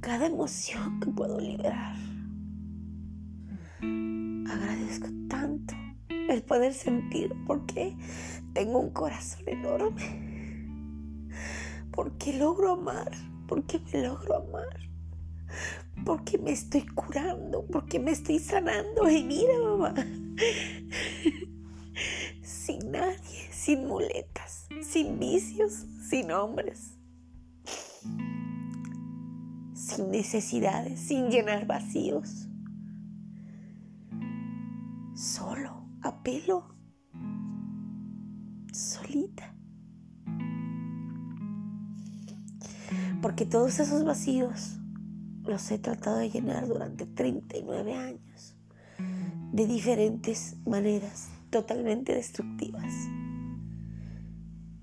cada 0.00 0.26
emoción 0.26 1.00
que 1.00 1.10
puedo 1.10 1.40
liberar. 1.40 1.96
Agradezco 4.48 5.08
tanto 5.28 5.74
el 6.30 6.42
poder 6.42 6.74
sentir 6.74 7.34
porque 7.46 7.96
tengo 8.52 8.78
un 8.78 8.90
corazón 8.90 9.48
enorme. 9.48 10.30
Porque 11.92 12.32
logro 12.32 12.72
amar, 12.72 13.10
porque 13.46 13.80
me 13.92 14.02
logro 14.02 14.36
amar. 14.36 14.90
Porque 16.04 16.38
me 16.38 16.52
estoy 16.52 16.86
curando, 16.86 17.66
porque 17.66 17.98
me 17.98 18.12
estoy 18.12 18.38
sanando. 18.38 19.10
Y 19.10 19.24
mira, 19.24 19.52
mamá, 19.62 19.94
sin 22.42 22.90
nadie, 22.90 23.48
sin 23.50 23.86
muletas, 23.86 24.68
sin 24.82 25.18
vicios, 25.18 25.86
sin 26.08 26.30
hombres, 26.30 26.96
sin 29.74 30.10
necesidades, 30.10 31.00
sin 31.00 31.28
llenar 31.28 31.66
vacíos. 31.66 32.46
Solo, 35.14 35.79
a 36.02 36.22
pelo, 36.22 36.74
solita. 38.72 39.54
Porque 43.22 43.44
todos 43.44 43.78
esos 43.80 44.04
vacíos 44.04 44.78
los 45.44 45.70
he 45.70 45.78
tratado 45.78 46.18
de 46.18 46.30
llenar 46.30 46.66
durante 46.66 47.06
39 47.06 47.94
años 47.94 48.56
de 49.52 49.66
diferentes 49.66 50.56
maneras 50.64 51.28
totalmente 51.50 52.14
destructivas. 52.14 52.92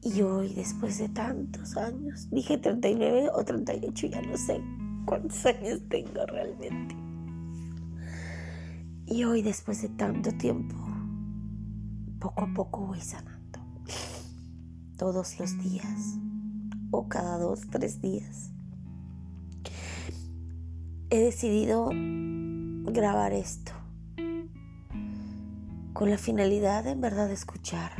Y 0.02 0.22
hoy, 0.22 0.54
después 0.54 0.98
de 1.00 1.10
tantos 1.10 1.76
años, 1.78 2.30
dije 2.30 2.58
39 2.58 3.30
o 3.34 3.44
38, 3.44 4.08
ya 4.08 4.22
no 4.22 4.38
sé 4.38 4.62
cuántos 5.06 5.46
años 5.46 5.82
tengo 5.90 6.26
realmente. 6.28 6.96
Y 9.06 9.24
hoy, 9.24 9.42
después 9.42 9.82
de 9.82 9.90
tanto 9.90 10.32
tiempo, 10.34 10.76
poco 12.28 12.44
a 12.44 12.54
poco 12.54 12.88
voy 12.88 13.00
sanando. 13.00 13.60
Todos 14.98 15.40
los 15.40 15.58
días, 15.60 16.18
o 16.92 17.08
cada 17.08 17.38
dos, 17.38 17.62
tres 17.72 18.02
días. 18.02 18.52
He 21.10 21.20
decidido 21.20 21.90
grabar 21.94 23.32
esto 23.32 23.72
con 25.94 26.10
la 26.10 26.18
finalidad 26.18 26.84
de 26.84 26.92
en 26.92 27.02
verdad 27.02 27.32
escuchar. 27.32 27.94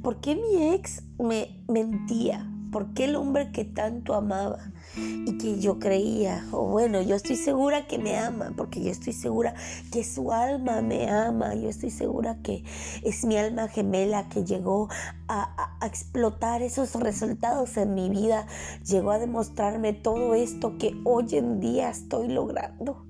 ¿Por 0.00 0.20
qué 0.20 0.36
mi 0.36 0.74
ex 0.74 1.02
me 1.18 1.64
mentía? 1.68 2.48
¿Por 2.70 2.92
qué 2.94 3.04
el 3.04 3.16
hombre 3.16 3.50
que 3.50 3.64
tanto 3.64 4.14
amaba 4.14 4.72
y 4.96 5.38
que 5.38 5.58
yo 5.60 5.78
creía, 5.78 6.46
o 6.52 6.66
bueno, 6.66 7.00
yo 7.02 7.14
estoy 7.16 7.36
segura 7.36 7.86
que 7.86 7.98
me 7.98 8.16
ama, 8.16 8.52
porque 8.56 8.82
yo 8.82 8.90
estoy 8.90 9.12
segura 9.12 9.54
que 9.92 10.04
su 10.04 10.32
alma 10.32 10.82
me 10.82 11.10
ama, 11.10 11.54
yo 11.54 11.68
estoy 11.68 11.90
segura 11.90 12.38
que 12.42 12.64
es 13.04 13.24
mi 13.24 13.36
alma 13.36 13.68
gemela 13.68 14.28
que 14.28 14.44
llegó 14.44 14.88
a, 15.28 15.76
a 15.80 15.86
explotar 15.86 16.62
esos 16.62 16.94
resultados 16.94 17.76
en 17.76 17.94
mi 17.94 18.10
vida, 18.10 18.46
llegó 18.84 19.12
a 19.12 19.18
demostrarme 19.18 19.92
todo 19.92 20.34
esto 20.34 20.76
que 20.78 20.94
hoy 21.04 21.26
en 21.32 21.60
día 21.60 21.90
estoy 21.90 22.28
logrando. 22.28 23.06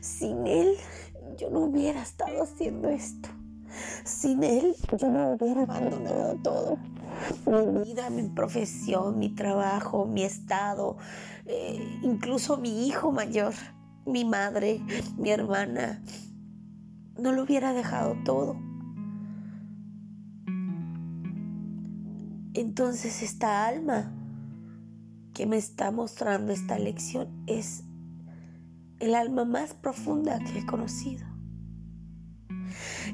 Sin 0.00 0.46
él, 0.46 0.76
yo 1.38 1.50
no 1.50 1.60
hubiera 1.60 2.02
estado 2.02 2.42
haciendo 2.42 2.88
esto. 2.88 3.28
Sin 4.04 4.42
él, 4.42 4.74
yo 4.98 5.08
no 5.08 5.32
hubiera 5.32 5.62
abandonado 5.62 6.36
todo. 6.42 6.78
Mi 7.46 7.84
vida, 7.84 8.10
mi 8.10 8.28
profesión, 8.28 9.18
mi 9.18 9.30
trabajo, 9.30 10.06
mi 10.06 10.22
estado, 10.22 10.96
eh, 11.46 11.98
incluso 12.02 12.56
mi 12.56 12.86
hijo 12.86 13.12
mayor, 13.12 13.54
mi 14.06 14.24
madre, 14.24 14.80
mi 15.18 15.30
hermana. 15.30 16.02
No 17.18 17.32
lo 17.32 17.42
hubiera 17.42 17.72
dejado 17.72 18.16
todo. 18.24 18.56
Entonces 22.54 23.22
esta 23.22 23.66
alma 23.66 24.12
que 25.34 25.46
me 25.46 25.56
está 25.56 25.90
mostrando 25.90 26.52
esta 26.52 26.78
lección 26.78 27.28
es 27.46 27.84
el 28.98 29.14
alma 29.14 29.44
más 29.44 29.74
profunda 29.74 30.38
que 30.40 30.58
he 30.58 30.66
conocido. 30.66 31.29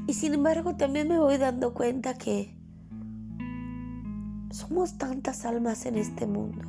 Y 0.06 0.14
sin 0.14 0.34
embargo 0.34 0.76
también 0.76 1.08
me 1.08 1.18
voy 1.18 1.38
dando 1.38 1.74
cuenta 1.74 2.14
que 2.14 2.56
somos 4.50 4.96
tantas 4.98 5.44
almas 5.44 5.86
en 5.86 5.96
este 5.96 6.26
mundo. 6.26 6.62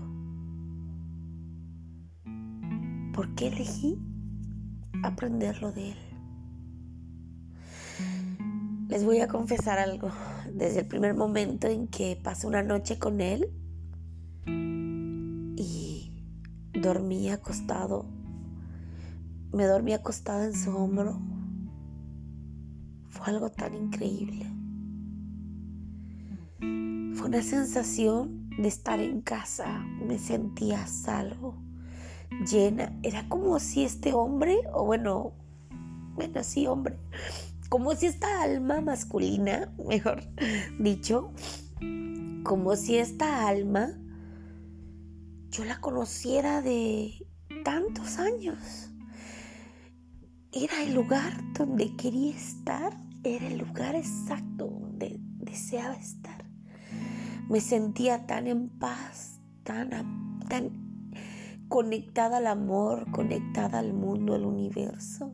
¿Por 3.14 3.34
qué 3.36 3.48
elegí 3.48 3.98
aprenderlo 5.04 5.72
de 5.72 5.92
él? 5.92 5.98
Les 8.90 9.04
voy 9.04 9.20
a 9.20 9.28
confesar 9.28 9.80
algo. 9.80 10.12
Desde 10.54 10.82
el 10.82 10.88
primer 10.88 11.14
momento 11.14 11.68
en 11.68 11.88
que 11.88 12.20
pasé 12.22 12.48
una 12.48 12.64
noche 12.64 12.98
con 12.98 13.22
él 13.22 13.50
y 14.46 16.12
dormí 16.74 17.30
acostado, 17.30 18.06
me 19.52 19.66
dormí 19.66 19.94
acostada 19.94 20.46
en 20.46 20.54
su 20.54 20.76
hombro 20.76 21.20
fue 23.18 23.34
algo 23.34 23.50
tan 23.50 23.74
increíble. 23.74 24.46
Fue 27.16 27.28
una 27.28 27.42
sensación 27.42 28.50
de 28.58 28.68
estar 28.68 29.00
en 29.00 29.22
casa. 29.22 29.80
Me 30.06 30.20
sentía 30.20 30.86
salvo, 30.86 31.56
llena. 32.50 32.98
Era 33.04 33.28
como 33.28 33.60
si 33.60 33.84
este 33.84 34.14
hombre, 34.14 34.60
o 34.74 34.86
bueno, 34.86 35.34
bueno, 36.16 36.44
sí, 36.44 36.68
hombre, 36.68 36.98
como 37.70 37.96
si 37.96 38.06
esta 38.06 38.42
alma 38.42 38.82
masculina, 38.82 39.74
mejor 39.88 40.22
dicho, 40.80 41.32
como 42.44 42.76
si 42.76 42.98
esta 42.98 43.48
alma 43.48 43.90
yo 45.50 45.66
la 45.66 45.80
conociera 45.80 46.62
de 46.62 47.26
tantos 47.64 48.20
años. 48.20 48.92
Era 50.52 50.84
el 50.84 50.94
lugar 50.94 51.34
donde 51.54 51.96
quería 51.96 52.36
estar 52.36 53.07
era 53.36 53.48
el 53.48 53.58
lugar 53.58 53.96
exacto 53.96 54.68
donde 54.68 55.20
deseaba 55.40 55.96
estar. 55.96 56.46
Me 57.50 57.62
sentía 57.62 58.26
tan 58.26 58.48
en 58.48 58.70
paz, 58.70 59.40
tan, 59.64 59.90
tan 60.48 60.72
conectada 61.68 62.38
al 62.38 62.48
amor, 62.48 63.12
conectada 63.12 63.80
al 63.80 63.94
mundo, 63.94 64.36
al 64.36 64.46
universo, 64.46 65.34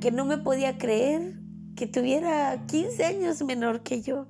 que 0.00 0.10
no 0.10 0.24
me 0.24 0.38
podía 0.38 0.78
creer 0.78 1.40
que 1.76 1.86
tuviera 1.86 2.66
15 2.66 3.04
años 3.04 3.42
menor 3.42 3.82
que 3.82 4.02
yo, 4.02 4.28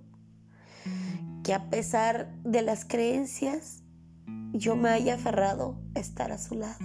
que 1.42 1.54
a 1.54 1.68
pesar 1.70 2.34
de 2.42 2.62
las 2.62 2.84
creencias, 2.84 3.82
yo 4.52 4.76
me 4.76 4.88
haya 4.88 5.14
aferrado 5.14 5.80
a 5.94 6.00
estar 6.00 6.32
a 6.32 6.38
su 6.38 6.54
lado 6.54 6.78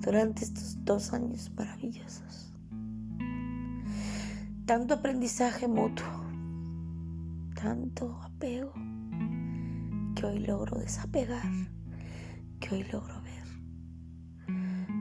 durante 0.00 0.44
estos 0.44 0.84
dos 0.84 1.12
años 1.12 1.50
maravillosos 1.56 2.49
tanto 4.70 4.94
aprendizaje 4.94 5.66
mutuo, 5.66 6.06
tanto 7.60 8.20
apego, 8.22 8.72
que 10.14 10.24
hoy 10.24 10.38
logro 10.38 10.78
desapegar, 10.78 11.42
que 12.60 12.76
hoy 12.76 12.84
logro 12.84 13.20
ver. 13.22 14.56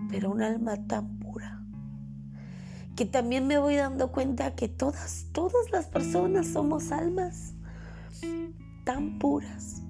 Pero 0.09 0.31
un 0.31 0.41
alma 0.41 0.87
tan 0.87 1.19
pura, 1.19 1.63
que 2.95 3.05
también 3.05 3.45
me 3.45 3.59
voy 3.59 3.75
dando 3.75 4.11
cuenta 4.11 4.55
que 4.55 4.69
todas, 4.69 5.27
todas 5.33 5.69
las 5.71 5.85
personas 5.85 6.47
somos 6.47 6.91
almas 6.91 7.53
tan 8.85 9.19
puras 9.19 9.83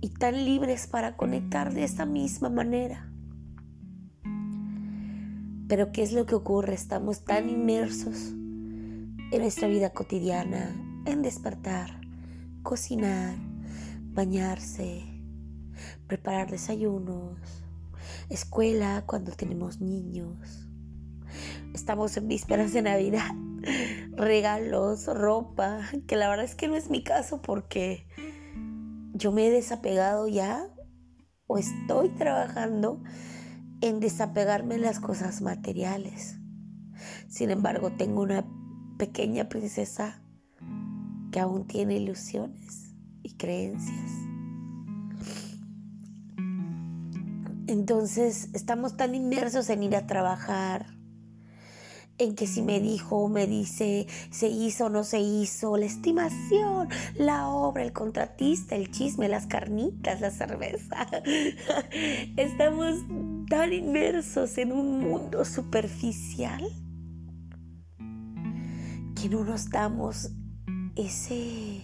y 0.00 0.08
tan 0.14 0.46
libres 0.46 0.86
para 0.86 1.14
conectar 1.14 1.74
de 1.74 1.84
esa 1.84 2.06
misma 2.06 2.48
manera. 2.48 3.12
Pero 5.68 5.92
¿qué 5.92 6.02
es 6.02 6.14
lo 6.14 6.24
que 6.24 6.36
ocurre? 6.36 6.72
Estamos 6.72 7.26
tan 7.26 7.50
inmersos 7.50 8.32
en 9.30 9.42
nuestra 9.42 9.68
vida 9.68 9.90
cotidiana, 9.90 10.74
en 11.04 11.20
despertar, 11.20 12.00
cocinar, 12.62 13.36
bañarse, 14.12 15.04
preparar 16.06 16.50
desayunos, 16.50 17.38
escuela 18.30 19.04
cuando 19.06 19.32
tenemos 19.32 19.80
niños. 19.80 20.66
Estamos 21.74 22.16
en 22.16 22.26
vísperas 22.26 22.72
de 22.72 22.80
Navidad, 22.80 23.30
regalos, 24.16 25.06
ropa, 25.06 25.80
que 26.06 26.16
la 26.16 26.30
verdad 26.30 26.46
es 26.46 26.54
que 26.54 26.68
no 26.68 26.76
es 26.76 26.88
mi 26.88 27.04
caso 27.04 27.42
porque 27.42 28.06
yo 29.12 29.30
me 29.30 29.48
he 29.48 29.50
desapegado 29.50 30.26
ya 30.26 30.66
o 31.46 31.58
estoy 31.58 32.08
trabajando 32.10 33.02
en 33.82 34.00
desapegarme 34.00 34.76
de 34.76 34.80
las 34.80 35.00
cosas 35.00 35.42
materiales. 35.42 36.38
Sin 37.28 37.50
embargo, 37.50 37.92
tengo 37.92 38.22
una 38.22 38.44
pequeña 38.98 39.48
princesa 39.48 40.20
que 41.32 41.40
aún 41.40 41.66
tiene 41.66 41.96
ilusiones 41.96 42.94
y 43.22 43.34
creencias. 43.34 44.10
Entonces 47.66 48.48
estamos 48.54 48.96
tan 48.96 49.14
inmersos 49.14 49.68
en 49.70 49.82
ir 49.82 49.94
a 49.94 50.06
trabajar, 50.06 50.86
en 52.16 52.34
que 52.34 52.46
si 52.46 52.62
me 52.62 52.80
dijo 52.80 53.28
me 53.28 53.46
dice, 53.46 54.06
se 54.30 54.48
hizo 54.48 54.86
o 54.86 54.88
no 54.88 55.04
se 55.04 55.20
hizo, 55.20 55.76
la 55.76 55.86
estimación, 55.86 56.88
la 57.14 57.48
obra, 57.48 57.84
el 57.84 57.92
contratista, 57.92 58.74
el 58.74 58.90
chisme, 58.90 59.28
las 59.28 59.46
carnitas, 59.46 60.20
la 60.20 60.30
cerveza. 60.30 61.06
Estamos 62.36 62.96
tan 63.48 63.72
inmersos 63.72 64.58
en 64.58 64.72
un 64.72 65.00
mundo 65.00 65.44
superficial 65.44 66.66
que 69.20 69.28
no 69.28 69.42
nos 69.42 69.70
damos 69.70 70.30
ese 70.94 71.82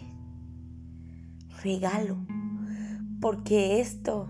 regalo, 1.63 2.17
porque 3.21 3.81
esto 3.81 4.29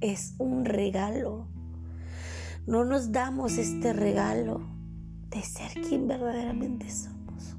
es 0.00 0.34
un 0.38 0.64
regalo. 0.64 1.48
No 2.66 2.84
nos 2.84 3.10
damos 3.10 3.58
este 3.58 3.92
regalo 3.92 4.60
de 5.30 5.42
ser 5.42 5.72
quien 5.88 6.06
verdaderamente 6.06 6.88
somos, 6.88 7.56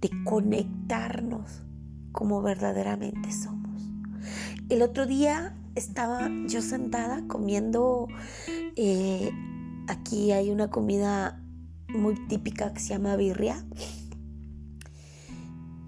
de 0.00 0.10
conectarnos 0.24 1.64
como 2.12 2.40
verdaderamente 2.40 3.32
somos. 3.32 3.82
El 4.68 4.82
otro 4.82 5.06
día 5.06 5.56
estaba 5.74 6.30
yo 6.46 6.62
sentada 6.62 7.26
comiendo, 7.26 8.06
eh, 8.76 9.32
aquí 9.88 10.30
hay 10.30 10.50
una 10.50 10.70
comida 10.70 11.41
muy 11.94 12.14
típica 12.28 12.72
que 12.72 12.80
se 12.80 12.90
llama 12.90 13.16
birria. 13.16 13.64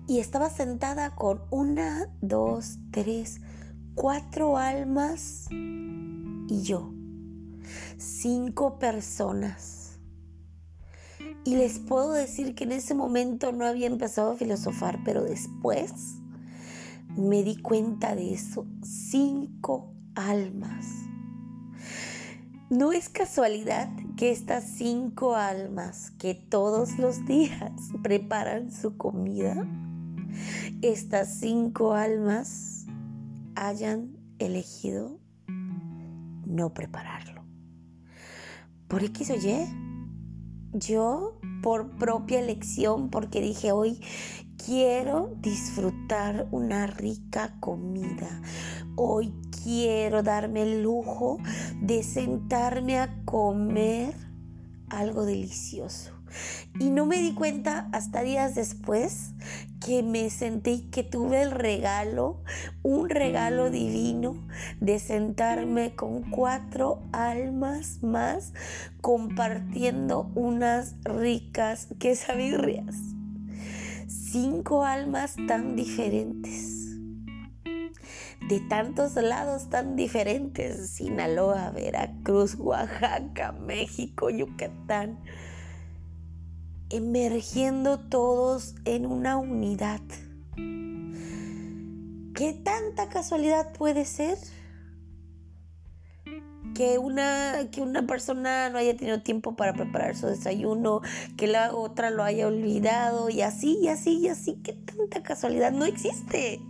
Y 0.07 0.19
estaba 0.19 0.51
sentada 0.51 1.15
con 1.15 1.43
una, 1.51 2.09
dos, 2.21 2.79
tres, 2.91 3.41
cuatro 3.95 4.59
almas 4.59 5.47
y 5.51 6.63
yo. 6.63 6.93
Cinco 7.97 8.79
personas 8.79 9.85
y 11.45 11.57
les 11.57 11.79
puedo 11.79 12.13
decir 12.13 12.55
que 12.55 12.65
en 12.65 12.73
ese 12.73 12.95
momento 12.95 13.53
no 13.53 13.67
había 13.67 13.87
empezado 13.87 14.33
a 14.33 14.37
filosofar, 14.37 15.01
pero 15.05 15.23
después 15.23 15.93
me 17.17 17.43
di 17.43 17.57
cuenta 17.57 18.17
de 18.17 18.33
eso. 18.33 18.67
Cinco 18.83 19.93
almas. 20.15 20.87
No 22.77 22.91
es 22.91 23.09
casualidad 23.09 23.89
que 24.17 24.33
estas 24.33 24.65
cinco 24.65 25.37
almas 25.37 26.11
que 26.19 26.35
todos 26.35 26.99
los 26.99 27.25
días 27.25 27.71
preparan 28.03 28.73
su 28.73 28.97
comida, 28.97 29.65
estas 30.83 31.39
cinco 31.39 31.95
almas 31.95 32.87
hayan 33.55 34.17
elegido 34.41 35.21
no 36.47 36.75
prepararlo. 36.75 37.45
Por 38.89 39.05
X 39.05 39.31
o 39.31 39.37
Y, 39.37 39.69
yo 40.73 41.39
por 41.63 41.97
propia 41.97 42.41
elección, 42.41 43.09
porque 43.09 43.41
dije 43.41 43.71
hoy 43.71 44.01
quiero 44.65 45.37
disfrutar 45.41 46.49
una 46.51 46.89
rica 46.89 47.57
comida. 47.61 48.43
Hoy 48.97 49.33
quiero 49.65 50.23
darme 50.23 50.63
el 50.63 50.83
lujo 50.83 51.39
de 51.81 52.03
sentarme 52.03 52.99
a 52.99 53.25
comer 53.25 54.15
algo 54.91 55.25
delicioso. 55.25 56.13
Y 56.79 56.91
no 56.91 57.07
me 57.07 57.19
di 57.19 57.33
cuenta 57.33 57.89
hasta 57.93 58.23
días 58.23 58.55
después 58.55 59.31
que 59.85 60.03
me 60.03 60.29
sentí 60.29 60.91
que 60.91 61.03
tuve 61.03 61.43
el 61.43 61.51
regalo, 61.51 62.43
un 62.83 63.09
regalo 63.09 63.71
divino 63.71 64.47
de 64.81 64.99
sentarme 64.99 65.95
con 65.95 66.29
cuatro 66.31 67.01
almas 67.13 68.03
más 68.03 68.53
compartiendo 69.01 70.31
unas 70.35 70.97
ricas 71.05 71.89
quesabirrias. 71.99 72.97
Cinco 74.09 74.85
almas 74.85 75.37
tan 75.47 75.77
diferentes 75.77 76.84
de 78.49 78.61
tantos 78.69 79.15
lados 79.15 79.71
tan 79.71 79.97
diferentes, 79.97 80.91
Sinaloa, 80.91 81.71
Veracruz, 81.71 82.57
Oaxaca, 82.57 83.53
México, 83.53 84.31
Yucatán 84.31 85.19
emergiendo 86.91 87.99
todos 87.99 88.77
en 88.85 89.07
una 89.07 89.37
unidad. 89.37 90.01
¿Qué 92.35 92.53
tanta 92.65 93.09
casualidad 93.09 93.73
puede 93.73 94.05
ser? 94.05 94.39
Que 96.75 96.99
una, 96.99 97.69
que 97.71 97.81
una 97.81 98.07
persona 98.07 98.69
no 98.71 98.79
haya 98.79 98.97
tenido 98.97 99.23
tiempo 99.23 99.55
para 99.55 99.73
preparar 99.75 100.17
su 100.17 100.27
desayuno, 100.27 101.01
que 101.37 101.47
la 101.47 101.75
otra 101.75 102.11
lo 102.11 102.25
haya 102.25 102.49
olvidado 102.49 103.31
y 103.31 103.43
así, 103.43 103.79
y 103.81 103.89
así, 103.89 104.19
y 104.19 104.29
así. 104.29 104.61
¿Qué 104.65 104.73
tanta 104.73 105.23
casualidad? 105.23 105.73
No 105.73 105.85
existe. 105.85 106.61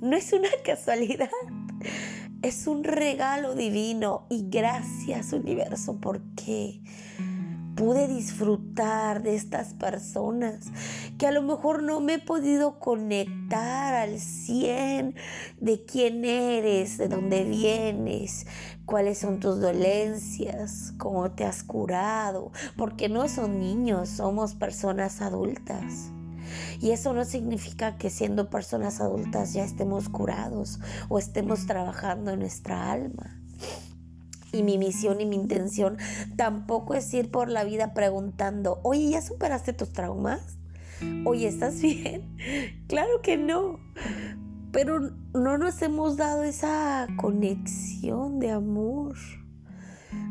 No 0.00 0.16
es 0.16 0.32
una 0.32 0.48
casualidad. 0.64 1.30
Es 2.42 2.66
un 2.66 2.84
regalo 2.84 3.54
divino 3.54 4.26
y 4.28 4.48
gracias 4.48 5.32
universo 5.32 5.98
porque 6.00 6.82
pude 7.76 8.08
disfrutar 8.08 9.22
de 9.22 9.34
estas 9.34 9.74
personas, 9.74 10.66
que 11.18 11.26
a 11.26 11.30
lo 11.30 11.42
mejor 11.42 11.82
no 11.82 12.00
me 12.00 12.14
he 12.14 12.18
podido 12.18 12.78
conectar 12.78 13.94
al 13.94 14.18
100 14.18 15.14
de 15.60 15.84
quién 15.84 16.24
eres, 16.24 16.96
de 16.96 17.08
dónde 17.08 17.44
vienes, 17.44 18.46
cuáles 18.86 19.18
son 19.18 19.40
tus 19.40 19.60
dolencias, 19.60 20.94
cómo 20.96 21.30
te 21.32 21.44
has 21.44 21.62
curado, 21.62 22.50
porque 22.76 23.10
no 23.10 23.28
son 23.28 23.60
niños, 23.60 24.08
somos 24.08 24.54
personas 24.54 25.20
adultas. 25.20 26.10
Y 26.80 26.90
eso 26.90 27.12
no 27.12 27.24
significa 27.24 27.96
que 27.96 28.10
siendo 28.10 28.50
personas 28.50 29.00
adultas 29.00 29.52
ya 29.52 29.64
estemos 29.64 30.08
curados 30.08 30.80
o 31.08 31.18
estemos 31.18 31.66
trabajando 31.66 32.32
en 32.32 32.40
nuestra 32.40 32.90
alma. 32.92 33.40
Y 34.52 34.62
mi 34.62 34.78
misión 34.78 35.20
y 35.20 35.26
mi 35.26 35.36
intención 35.36 35.98
tampoco 36.36 36.94
es 36.94 37.12
ir 37.12 37.30
por 37.30 37.50
la 37.50 37.64
vida 37.64 37.92
preguntando, 37.92 38.80
oye, 38.82 39.10
¿ya 39.10 39.20
superaste 39.20 39.72
tus 39.72 39.92
traumas? 39.92 40.56
Oye, 41.24 41.48
¿estás 41.48 41.80
bien? 41.80 42.36
Claro 42.86 43.20
que 43.22 43.36
no. 43.36 43.78
Pero 44.72 45.12
no 45.34 45.58
nos 45.58 45.80
hemos 45.82 46.16
dado 46.16 46.42
esa 46.42 47.06
conexión 47.16 48.38
de 48.38 48.50
amor, 48.50 49.16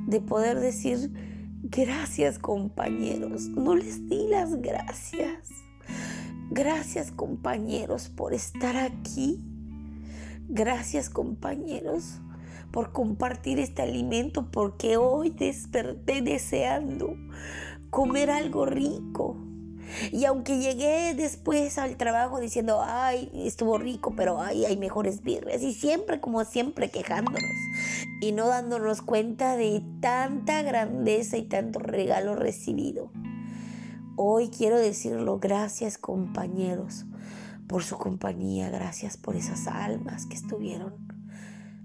de 0.08 0.22
poder 0.22 0.60
decir, 0.60 1.12
gracias 1.64 2.40
compañeros. 2.40 3.48
No 3.50 3.76
les 3.76 4.08
di 4.08 4.28
las 4.28 4.56
gracias. 4.62 5.65
Gracias 6.52 7.12
compañeros 7.12 8.10
por 8.10 8.34
estar 8.34 8.78
aquí. 8.78 9.44
Gracias 10.48 11.10
compañeros 11.10 12.22
por 12.72 12.92
compartir 12.92 13.60
este 13.60 13.82
alimento, 13.82 14.52
porque 14.52 14.98
hoy 14.98 15.32
desperté 15.32 16.22
deseando 16.22 17.16
comer 17.90 18.30
algo 18.30 18.66
rico. 18.66 19.38
Y 20.12 20.26
aunque 20.26 20.60
llegué 20.60 21.14
después 21.16 21.78
al 21.78 21.96
trabajo 21.96 22.40
diciendo, 22.40 22.82
ay, 22.84 23.32
estuvo 23.34 23.78
rico, 23.78 24.14
pero 24.16 24.42
ay, 24.42 24.66
hay 24.66 24.78
mejores 24.78 25.24
birres. 25.24 25.64
Y 25.64 25.74
siempre, 25.74 26.20
como 26.20 26.44
siempre, 26.44 26.90
quejándonos 26.90 27.42
y 28.22 28.32
no 28.34 28.48
dándonos 28.48 29.02
cuenta 29.02 29.56
de 29.56 29.82
tanta 30.00 30.62
grandeza 30.62 31.38
y 31.38 31.44
tanto 31.44 31.80
regalo 31.80 32.36
recibido. 32.36 33.12
Hoy 34.18 34.50
quiero 34.50 34.78
decirlo, 34.78 35.40
gracias 35.40 35.98
compañeros 35.98 37.06
por 37.68 37.84
su 37.84 37.98
compañía, 37.98 38.70
gracias 38.70 39.18
por 39.18 39.36
esas 39.36 39.68
almas 39.68 40.26
que 40.26 40.36
estuvieron 40.36 40.94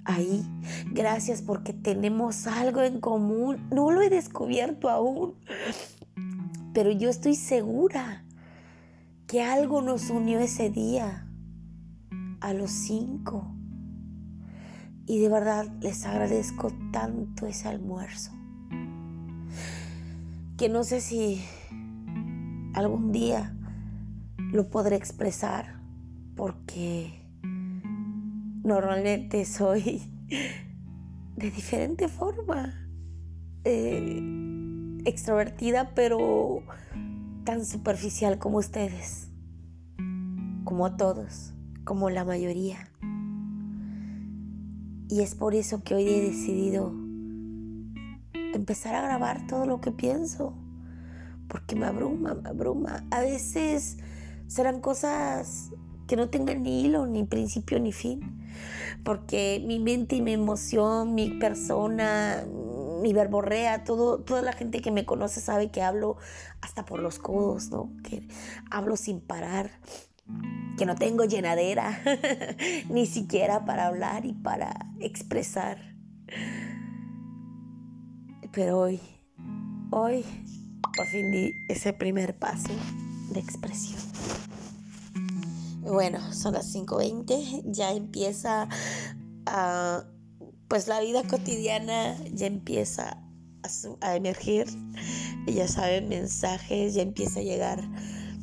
ahí. 0.04 0.46
Gracias 0.92 1.42
porque 1.42 1.72
tenemos 1.72 2.46
algo 2.46 2.82
en 2.82 3.00
común. 3.00 3.68
No 3.70 3.90
lo 3.90 4.02
he 4.02 4.10
descubierto 4.10 4.88
aún, 4.88 5.34
pero 6.72 6.92
yo 6.92 7.08
estoy 7.08 7.34
segura 7.34 8.24
que 9.26 9.42
algo 9.42 9.82
nos 9.82 10.10
unió 10.10 10.38
ese 10.38 10.70
día 10.70 11.26
a 12.40 12.52
los 12.52 12.70
cinco. 12.70 13.54
Y 15.06 15.18
de 15.18 15.28
verdad 15.28 15.66
les 15.80 16.04
agradezco 16.06 16.70
tanto 16.92 17.46
ese 17.46 17.66
almuerzo. 17.66 18.30
Que 20.56 20.68
no 20.68 20.84
sé 20.84 21.00
si 21.00 21.42
algún 22.74 23.12
día 23.12 23.54
lo 24.52 24.68
podré 24.70 24.96
expresar 24.96 25.80
porque 26.36 27.20
normalmente 28.62 29.44
soy 29.44 30.02
de 31.36 31.50
diferente 31.50 32.08
forma, 32.08 32.88
eh, 33.64 35.00
extrovertida, 35.04 35.94
pero 35.94 36.62
tan 37.44 37.64
superficial 37.64 38.38
como 38.38 38.58
ustedes, 38.58 39.30
como 40.64 40.96
todos, 40.96 41.54
como 41.84 42.10
la 42.10 42.24
mayoría. 42.24 42.90
Y 45.08 45.22
es 45.22 45.34
por 45.34 45.54
eso 45.54 45.82
que 45.82 45.94
hoy 45.94 46.08
he 46.08 46.20
decidido 46.20 46.92
empezar 48.54 48.94
a 48.94 49.02
grabar 49.02 49.46
todo 49.46 49.66
lo 49.66 49.80
que 49.80 49.90
pienso. 49.90 50.54
Porque 51.50 51.74
me 51.74 51.86
abruma, 51.86 52.34
me 52.34 52.48
abruma. 52.48 53.04
A 53.10 53.20
veces 53.20 53.98
serán 54.46 54.80
cosas 54.80 55.72
que 56.06 56.14
no 56.16 56.30
tengan 56.30 56.62
ni 56.62 56.84
hilo, 56.84 57.06
ni 57.06 57.24
principio, 57.24 57.80
ni 57.80 57.92
fin. 57.92 58.48
Porque 59.04 59.62
mi 59.66 59.80
mente 59.80 60.16
y 60.16 60.22
mi 60.22 60.32
emoción, 60.32 61.14
mi 61.14 61.30
persona, 61.30 62.44
mi 63.02 63.12
verborrea, 63.12 63.82
todo, 63.82 64.20
toda 64.20 64.42
la 64.42 64.52
gente 64.52 64.80
que 64.80 64.92
me 64.92 65.04
conoce 65.04 65.40
sabe 65.40 65.70
que 65.70 65.82
hablo 65.82 66.16
hasta 66.60 66.84
por 66.84 67.00
los 67.00 67.18
codos, 67.18 67.70
¿no? 67.70 67.92
Que 68.04 68.28
hablo 68.70 68.96
sin 68.96 69.20
parar, 69.20 69.70
que 70.78 70.86
no 70.86 70.94
tengo 70.94 71.24
llenadera, 71.24 72.00
ni 72.88 73.06
siquiera 73.06 73.64
para 73.64 73.86
hablar 73.86 74.24
y 74.24 74.34
para 74.34 74.92
expresar. 75.00 75.96
Pero 78.52 78.78
hoy, 78.78 79.00
hoy, 79.90 80.24
por 81.00 81.06
ese 81.68 81.94
primer 81.94 82.36
paso 82.36 82.68
de 83.30 83.40
expresión. 83.40 83.98
Bueno, 85.80 86.34
son 86.34 86.52
las 86.52 86.74
5.20, 86.74 87.62
ya 87.72 87.92
empieza 87.92 88.68
a 89.46 90.04
pues 90.68 90.88
la 90.88 91.00
vida 91.00 91.22
cotidiana 91.24 92.16
ya 92.32 92.46
empieza 92.46 93.16
a, 94.02 94.14
emergir, 94.14 94.66
ya 95.46 95.66
saben, 95.66 96.10
mensajes, 96.10 96.92
ya 96.92 97.02
empieza 97.02 97.40
a 97.40 97.44
llegar 97.44 97.80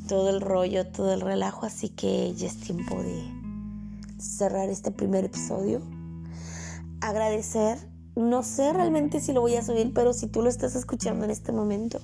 todo 0.08 0.32
el 0.32 0.41
rollo, 0.41 0.88
todo 0.88 1.13
el 1.13 1.22
relajo, 1.22 1.67
así 1.67 1.89
que 1.89 2.34
ya 2.34 2.48
es 2.48 2.60
tiempo 2.60 3.04
de 3.04 3.24
cerrar 4.17 4.70
este 4.70 4.89
primer 4.89 5.26
episodio. 5.26 5.82
Agradecer, 7.02 7.78
no 8.17 8.43
sé 8.43 8.73
realmente 8.73 9.19
si 9.19 9.34
lo 9.34 9.41
voy 9.41 9.56
a 9.56 9.63
subir, 9.63 9.93
pero 9.93 10.13
si 10.13 10.27
tú 10.27 10.41
lo 10.41 10.49
estás 10.49 10.75
escuchando 10.75 11.25
en 11.25 11.32
este 11.32 11.51
momento, 11.51 11.99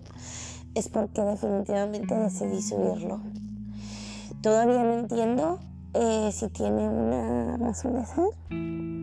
es 0.76 0.90
porque 0.90 1.22
definitivamente 1.22 2.16
decidí 2.16 2.62
subirlo. 2.62 3.22
Todavía 4.42 4.84
no 4.84 5.00
entiendo 5.00 5.60
eh, 5.94 6.32
si 6.34 6.50
tiene 6.50 6.88
una 6.90 7.58
razón 7.58 7.96
de 7.96 8.06
ser 8.06 8.94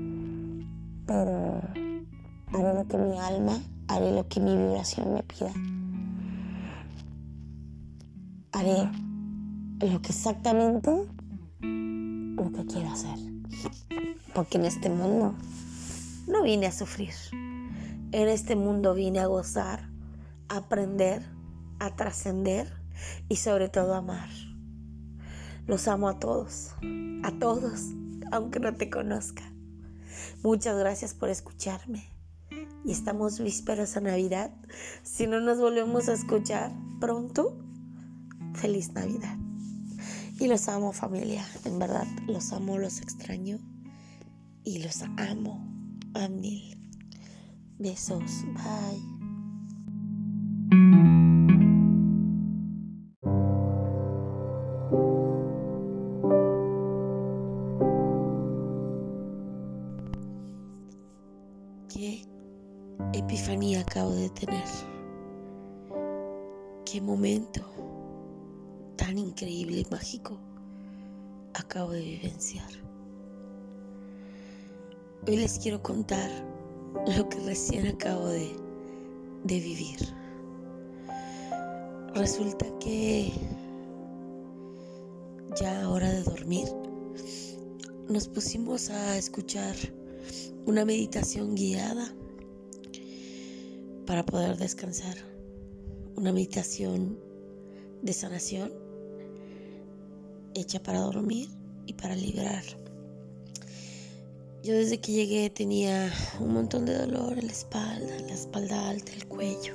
pero 1.10 1.60
haré 2.52 2.72
lo 2.72 2.86
que 2.86 2.96
mi 2.96 3.18
alma, 3.18 3.58
haré 3.88 4.12
lo 4.12 4.28
que 4.28 4.38
mi 4.38 4.56
vibración 4.56 5.12
me 5.12 5.24
pida. 5.24 5.52
Haré 8.52 8.88
lo 9.80 10.00
que 10.00 10.10
exactamente 10.10 10.88
lo 11.60 12.52
que 12.52 12.64
quiero 12.64 12.90
hacer. 12.92 13.18
Porque 14.34 14.58
en 14.58 14.66
este 14.66 14.88
mundo 14.88 15.34
no 16.30 16.42
vine 16.42 16.66
a 16.66 16.72
sufrir. 16.72 17.12
En 18.12 18.28
este 18.28 18.56
mundo 18.56 18.94
vine 18.94 19.18
a 19.18 19.26
gozar, 19.26 19.90
a 20.48 20.58
aprender, 20.58 21.22
a 21.78 21.94
trascender 21.96 22.72
y 23.28 23.36
sobre 23.36 23.68
todo 23.68 23.94
a 23.94 23.98
amar. 23.98 24.28
Los 25.66 25.88
amo 25.88 26.08
a 26.08 26.18
todos, 26.18 26.74
a 27.22 27.32
todos, 27.38 27.86
aunque 28.32 28.60
no 28.60 28.74
te 28.74 28.90
conozca. 28.90 29.42
Muchas 30.42 30.78
gracias 30.78 31.14
por 31.14 31.28
escucharme. 31.28 32.08
Y 32.84 32.92
estamos 32.92 33.40
vísperas 33.40 33.96
a 33.96 34.00
Navidad. 34.00 34.50
Si 35.02 35.26
no 35.26 35.40
nos 35.40 35.58
volvemos 35.58 36.08
a 36.08 36.14
escuchar 36.14 36.72
pronto, 37.00 37.58
feliz 38.54 38.92
Navidad. 38.92 39.36
Y 40.38 40.48
los 40.48 40.68
amo 40.68 40.92
familia, 40.92 41.44
en 41.64 41.78
verdad, 41.78 42.06
los 42.26 42.52
amo, 42.52 42.78
los 42.78 43.00
extraño 43.00 43.58
y 44.64 44.82
los 44.82 45.02
amo 45.18 45.79
a 46.14 46.28
mil. 46.28 46.76
Besos, 47.78 48.44
bye. 48.54 49.20
epifanía 63.12 63.80
acabo 63.80 64.10
de 64.10 64.28
tener. 64.30 64.64
Qué 66.84 67.00
momento 67.00 67.62
tan 68.96 69.18
increíble 69.18 69.78
y 69.78 69.86
mágico 69.90 70.38
acabo 71.54 71.92
de 71.92 72.00
vivenciar. 72.00 72.89
Hoy 75.26 75.36
les 75.36 75.58
quiero 75.58 75.82
contar 75.82 76.30
lo 77.14 77.28
que 77.28 77.38
recién 77.40 77.86
acabo 77.86 78.26
de, 78.28 78.56
de 79.44 79.60
vivir. 79.60 79.98
Resulta 82.14 82.64
que 82.78 83.30
ya 85.60 85.90
hora 85.90 86.10
de 86.10 86.22
dormir 86.22 86.68
nos 88.08 88.28
pusimos 88.28 88.88
a 88.88 89.18
escuchar 89.18 89.76
una 90.64 90.86
meditación 90.86 91.54
guiada 91.54 92.14
para 94.06 94.24
poder 94.24 94.56
descansar. 94.56 95.16
Una 96.16 96.32
meditación 96.32 97.18
de 98.00 98.14
sanación 98.14 98.72
hecha 100.54 100.82
para 100.82 101.00
dormir 101.00 101.50
y 101.84 101.92
para 101.92 102.16
liberar. 102.16 102.64
Yo 104.62 104.74
desde 104.74 105.00
que 105.00 105.12
llegué 105.12 105.48
tenía 105.48 106.12
un 106.38 106.52
montón 106.52 106.84
de 106.84 106.94
dolor 106.94 107.38
en 107.38 107.46
la 107.46 107.52
espalda, 107.52 108.14
en 108.14 108.26
la 108.26 108.34
espalda 108.34 108.90
alta, 108.90 109.10
el 109.12 109.26
cuello, 109.26 109.74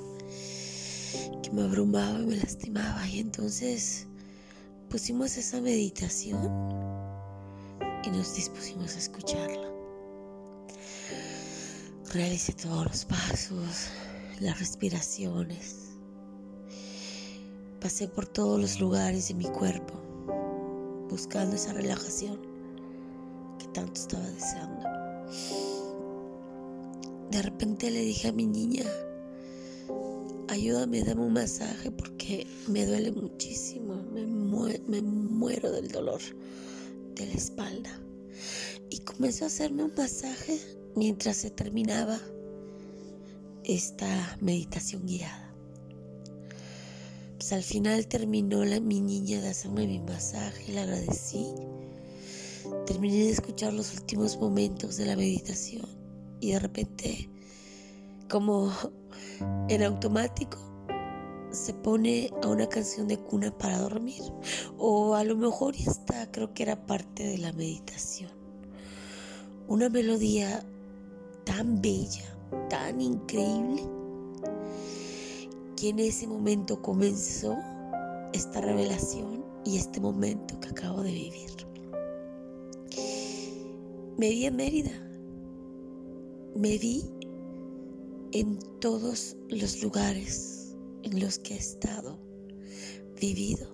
que 1.42 1.50
me 1.50 1.64
abrumaba 1.64 2.20
y 2.20 2.28
me 2.28 2.36
lastimaba. 2.36 3.08
Y 3.08 3.20
entonces 3.20 4.06
pusimos 4.88 5.38
esa 5.38 5.60
meditación 5.60 6.52
y 8.04 8.10
nos 8.12 8.36
dispusimos 8.36 8.96
a 8.96 9.00
escucharla. 9.00 9.72
Realicé 12.14 12.54
todos 12.54 12.86
los 12.86 13.06
pasos, 13.06 13.90
las 14.40 14.60
respiraciones. 14.60 15.96
Pasé 17.82 18.08
por 18.08 18.28
todos 18.28 18.62
los 18.62 18.80
lugares 18.80 19.30
de 19.30 19.34
mi 19.34 19.46
cuerpo 19.46 19.96
buscando 21.10 21.56
esa 21.56 21.74
relajación 21.74 22.55
tanto 23.68 24.02
estaba 24.02 24.28
deseando. 24.30 24.88
De 27.32 27.42
repente 27.42 27.92
le 27.92 28.02
dije 28.02 28.30
a 28.30 28.32
mi 28.32 28.46
niña, 28.46 28.86
ayúdame, 30.48 31.04
dame 31.04 31.22
un 31.22 31.34
masaje 31.34 31.92
porque 31.92 32.48
me 32.68 32.86
duele 32.86 33.12
muchísimo, 33.12 33.96
me, 34.14 34.26
me 34.26 35.02
muero 35.02 35.72
del 35.72 35.90
dolor 35.90 36.22
de 37.16 37.26
la 37.26 37.34
espalda. 37.34 38.00
Y 38.90 39.00
comenzó 39.00 39.46
a 39.46 39.48
hacerme 39.48 39.84
un 39.84 39.94
masaje 39.98 40.60
mientras 40.96 41.38
se 41.38 41.50
terminaba 41.50 42.20
esta 43.64 44.38
meditación 44.40 45.06
guiada. 45.06 45.54
Pues 47.38 47.52
al 47.52 47.64
final 47.64 48.08
terminó 48.08 48.64
la, 48.64 48.80
mi 48.80 49.02
niña 49.02 49.42
de 49.42 49.50
hacerme 49.50 49.88
mi 49.88 50.00
masaje, 50.00 50.72
le 50.72 50.80
agradecí. 50.80 51.46
Terminé 52.86 53.26
de 53.26 53.30
escuchar 53.32 53.74
los 53.74 53.94
últimos 53.94 54.38
momentos 54.38 54.98
de 54.98 55.06
la 55.06 55.16
meditación 55.16 55.86
y 56.40 56.52
de 56.52 56.60
repente, 56.60 57.30
como 58.30 58.72
en 59.70 59.84
automático, 59.84 60.58
se 61.52 61.74
pone 61.74 62.32
a 62.44 62.48
una 62.48 62.68
canción 62.68 63.08
de 63.08 63.18
cuna 63.18 63.58
para 63.58 63.80
dormir. 63.80 64.22
O 64.78 65.16
a 65.16 65.24
lo 65.24 65.36
mejor 65.36 65.76
ya 65.76 65.92
está, 65.92 66.32
creo 66.32 66.54
que 66.54 66.64
era 66.64 66.86
parte 66.86 67.24
de 67.24 67.38
la 67.38 67.54
meditación. 67.54 68.32
Una 69.68 69.90
melodía 69.90 70.64
tan 71.46 71.82
bella 71.82 72.36
tan 72.70 73.02
increíble 73.02 73.84
que 75.76 75.90
en 75.90 76.00
ese 76.00 76.28
momento 76.28 76.82
comenzó 76.82 77.56
esta 78.34 78.62
revelación 78.62 79.44
y 79.66 79.78
este 79.78 80.00
momento 80.00 80.60
que 80.60 80.70
acabo 80.70 81.02
de 81.02 81.12
vivir. 81.12 81.75
Me 84.18 84.30
vi 84.30 84.46
en 84.46 84.56
Mérida, 84.56 84.94
me 86.56 86.78
vi 86.78 87.04
en 88.32 88.58
todos 88.80 89.36
los 89.50 89.84
lugares 89.84 90.74
en 91.04 91.20
los 91.20 91.38
que 91.38 91.56
he 91.56 91.58
estado, 91.58 92.18
vivido 93.20 93.68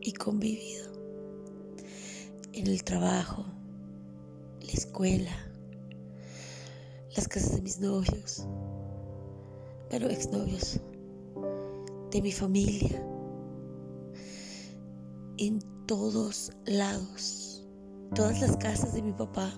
y 0.00 0.14
convivido, 0.14 0.90
en 2.54 2.66
el 2.66 2.82
trabajo, 2.82 3.44
la 4.62 4.72
escuela, 4.72 5.52
las 7.14 7.28
casas 7.28 7.54
de 7.54 7.62
mis 7.62 7.78
novios, 7.78 8.48
pero 9.90 10.08
exnovios, 10.08 10.80
de 12.10 12.20
mi 12.20 12.32
familia, 12.32 13.00
en 15.36 15.60
todos 15.86 16.50
lados, 16.66 17.47
todas 18.14 18.40
las 18.40 18.56
casas 18.56 18.94
de 18.94 19.02
mi 19.02 19.12
papá, 19.12 19.52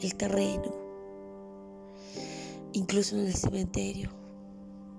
el 0.00 0.14
terreno, 0.14 0.74
incluso 2.72 3.16
en 3.16 3.26
el 3.26 3.34
cementerio, 3.34 4.10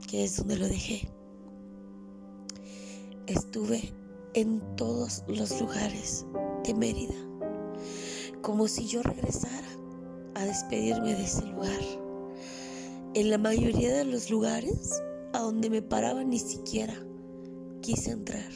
que 0.07 0.23
es 0.23 0.37
donde 0.37 0.57
lo 0.57 0.67
dejé. 0.67 1.09
Estuve 3.27 3.93
en 4.33 4.61
todos 4.75 5.23
los 5.27 5.59
lugares 5.59 6.25
de 6.63 6.73
Mérida, 6.73 7.15
como 8.41 8.67
si 8.67 8.87
yo 8.87 9.01
regresara 9.01 9.67
a 10.35 10.45
despedirme 10.45 11.15
de 11.15 11.23
ese 11.23 11.45
lugar. 11.45 11.81
En 13.13 13.29
la 13.29 13.37
mayoría 13.37 13.95
de 13.95 14.05
los 14.05 14.29
lugares 14.29 15.01
a 15.33 15.39
donde 15.39 15.69
me 15.69 15.81
paraba 15.81 16.23
ni 16.23 16.39
siquiera 16.39 16.93
quise 17.81 18.11
entrar. 18.11 18.51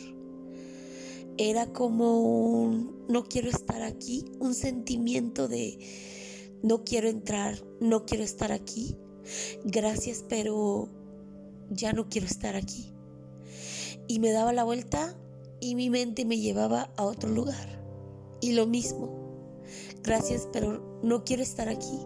Era 1.41 1.71
como 1.71 2.19
un 2.19 3.05
no 3.07 3.23
quiero 3.23 3.47
estar 3.47 3.81
aquí, 3.81 4.25
un 4.41 4.53
sentimiento 4.53 5.47
de 5.47 5.79
no 6.61 6.83
quiero 6.83 7.07
entrar, 7.07 7.63
no 7.79 8.05
quiero 8.05 8.25
estar 8.25 8.51
aquí. 8.51 8.97
Gracias, 9.63 10.25
pero 10.27 10.89
ya 11.69 11.93
no 11.93 12.09
quiero 12.09 12.27
estar 12.27 12.57
aquí. 12.57 12.91
Y 14.05 14.19
me 14.19 14.33
daba 14.33 14.51
la 14.51 14.65
vuelta 14.65 15.17
y 15.61 15.75
mi 15.75 15.89
mente 15.89 16.25
me 16.25 16.37
llevaba 16.37 16.91
a 16.97 17.05
otro 17.05 17.29
lugar. 17.29 17.81
Y 18.41 18.51
lo 18.51 18.67
mismo. 18.67 19.63
Gracias, 20.03 20.45
pero 20.51 20.99
no 21.03 21.23
quiero 21.23 21.41
estar 21.41 21.69
aquí. 21.69 21.99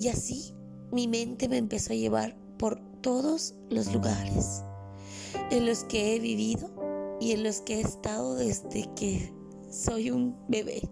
Y 0.00 0.08
así 0.08 0.56
mi 0.90 1.06
mente 1.06 1.48
me 1.48 1.58
empezó 1.58 1.92
a 1.92 1.96
llevar 1.96 2.36
por 2.58 2.80
todos 3.00 3.54
los 3.70 3.94
lugares 3.94 4.64
en 5.52 5.66
los 5.66 5.84
que 5.84 6.16
he 6.16 6.18
vivido 6.18 6.83
y 7.20 7.32
en 7.32 7.42
los 7.42 7.60
que 7.60 7.76
he 7.76 7.80
estado 7.80 8.34
desde 8.34 8.88
que 8.94 9.32
soy 9.70 10.10
un 10.10 10.36
bebé. 10.48 10.88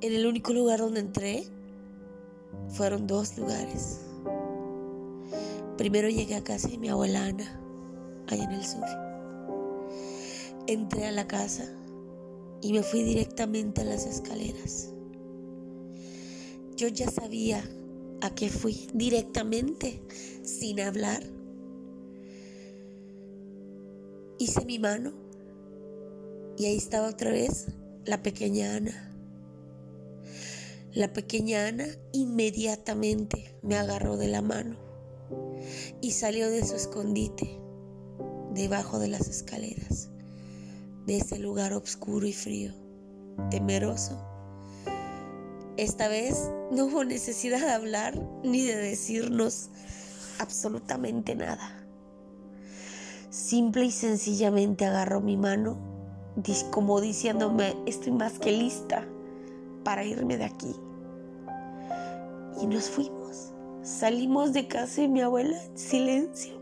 En 0.00 0.12
el 0.12 0.26
único 0.26 0.52
lugar 0.52 0.80
donde 0.80 1.00
entré 1.00 1.44
fueron 2.68 3.06
dos 3.06 3.36
lugares. 3.36 4.00
Primero 5.76 6.08
llegué 6.08 6.34
a 6.34 6.44
casa 6.44 6.68
de 6.68 6.78
mi 6.78 6.88
abuela 6.88 7.24
Ana, 7.24 7.60
allá 8.26 8.44
en 8.44 8.52
el 8.52 8.64
sur. 8.64 8.84
Entré 10.66 11.06
a 11.06 11.12
la 11.12 11.26
casa 11.26 11.64
y 12.60 12.72
me 12.72 12.82
fui 12.82 13.02
directamente 13.02 13.82
a 13.82 13.84
las 13.84 14.06
escaleras. 14.06 14.92
Yo 16.76 16.88
ya 16.88 17.10
sabía 17.10 17.62
a 18.20 18.34
qué 18.34 18.48
fui 18.48 18.88
directamente, 18.92 20.02
sin 20.42 20.80
hablar. 20.80 21.37
Hice 24.40 24.64
mi 24.64 24.78
mano 24.78 25.12
y 26.56 26.66
ahí 26.66 26.76
estaba 26.76 27.08
otra 27.08 27.32
vez 27.32 27.66
la 28.04 28.22
pequeña 28.22 28.76
Ana. 28.76 29.12
La 30.92 31.12
pequeña 31.12 31.66
Ana 31.66 31.86
inmediatamente 32.12 33.58
me 33.62 33.76
agarró 33.76 34.16
de 34.16 34.28
la 34.28 34.40
mano 34.40 34.76
y 36.00 36.12
salió 36.12 36.50
de 36.50 36.64
su 36.64 36.76
escondite 36.76 37.58
debajo 38.54 39.00
de 39.00 39.08
las 39.08 39.26
escaleras, 39.26 40.08
de 41.04 41.16
ese 41.16 41.40
lugar 41.40 41.72
oscuro 41.72 42.24
y 42.24 42.32
frío, 42.32 42.72
temeroso. 43.50 44.24
Esta 45.76 46.06
vez 46.06 46.50
no 46.70 46.84
hubo 46.86 47.04
necesidad 47.04 47.60
de 47.60 47.72
hablar 47.72 48.20
ni 48.44 48.64
de 48.64 48.76
decirnos 48.76 49.70
absolutamente 50.38 51.34
nada. 51.34 51.77
Simple 53.30 53.86
y 53.86 53.90
sencillamente 53.90 54.86
agarró 54.86 55.20
mi 55.20 55.36
mano 55.36 55.88
como 56.70 57.00
diciéndome, 57.00 57.76
estoy 57.86 58.12
más 58.12 58.38
que 58.38 58.52
lista 58.52 59.06
para 59.84 60.04
irme 60.04 60.36
de 60.36 60.44
aquí. 60.44 60.74
Y 62.60 62.66
nos 62.66 62.88
fuimos. 62.88 63.52
Salimos 63.82 64.52
de 64.52 64.68
casa 64.68 65.02
de 65.02 65.08
mi 65.08 65.20
abuela 65.20 65.62
en 65.62 65.78
silencio. 65.78 66.54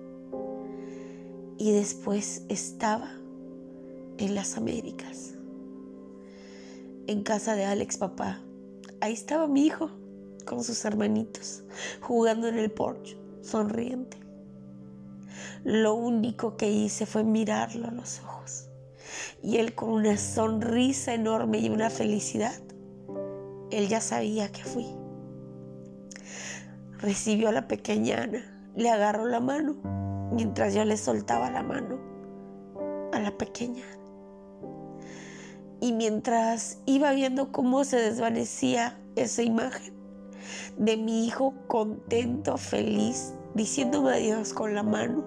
Y 1.58 1.72
después 1.72 2.44
estaba 2.48 3.10
en 4.18 4.34
las 4.34 4.56
Américas, 4.56 5.34
en 7.06 7.22
casa 7.22 7.54
de 7.54 7.64
Alex 7.64 7.96
papá. 7.98 8.40
Ahí 9.00 9.12
estaba 9.12 9.46
mi 9.46 9.66
hijo 9.66 9.90
con 10.44 10.62
sus 10.62 10.84
hermanitos, 10.84 11.64
jugando 12.00 12.48
en 12.48 12.58
el 12.58 12.70
porche, 12.70 13.16
sonriente. 13.42 14.25
Lo 15.64 15.94
único 15.94 16.56
que 16.56 16.70
hice 16.70 17.06
fue 17.06 17.24
mirarlo 17.24 17.88
a 17.88 17.90
los 17.90 18.20
ojos. 18.20 18.68
Y 19.42 19.58
él 19.58 19.74
con 19.74 19.90
una 19.90 20.16
sonrisa 20.16 21.14
enorme 21.14 21.58
y 21.58 21.68
una 21.68 21.90
felicidad, 21.90 22.54
él 23.70 23.88
ya 23.88 24.00
sabía 24.00 24.50
que 24.50 24.64
fui. 24.64 24.86
Recibió 26.98 27.48
a 27.48 27.52
la 27.52 27.68
pequeña 27.68 28.22
Ana, 28.22 28.72
le 28.74 28.90
agarró 28.90 29.26
la 29.26 29.40
mano 29.40 29.76
mientras 30.32 30.74
yo 30.74 30.84
le 30.84 30.96
soltaba 30.96 31.50
la 31.50 31.62
mano 31.62 31.98
a 33.12 33.20
la 33.20 33.36
pequeña. 33.36 33.84
Y 35.80 35.92
mientras 35.92 36.78
iba 36.86 37.12
viendo 37.12 37.52
cómo 37.52 37.84
se 37.84 37.96
desvanecía 37.96 38.98
esa 39.14 39.42
imagen 39.42 39.94
de 40.76 40.96
mi 40.96 41.26
hijo 41.26 41.54
contento, 41.68 42.56
feliz, 42.56 43.34
diciéndome 43.56 44.10
adiós 44.10 44.52
con 44.52 44.74
la 44.74 44.82
mano 44.82 45.24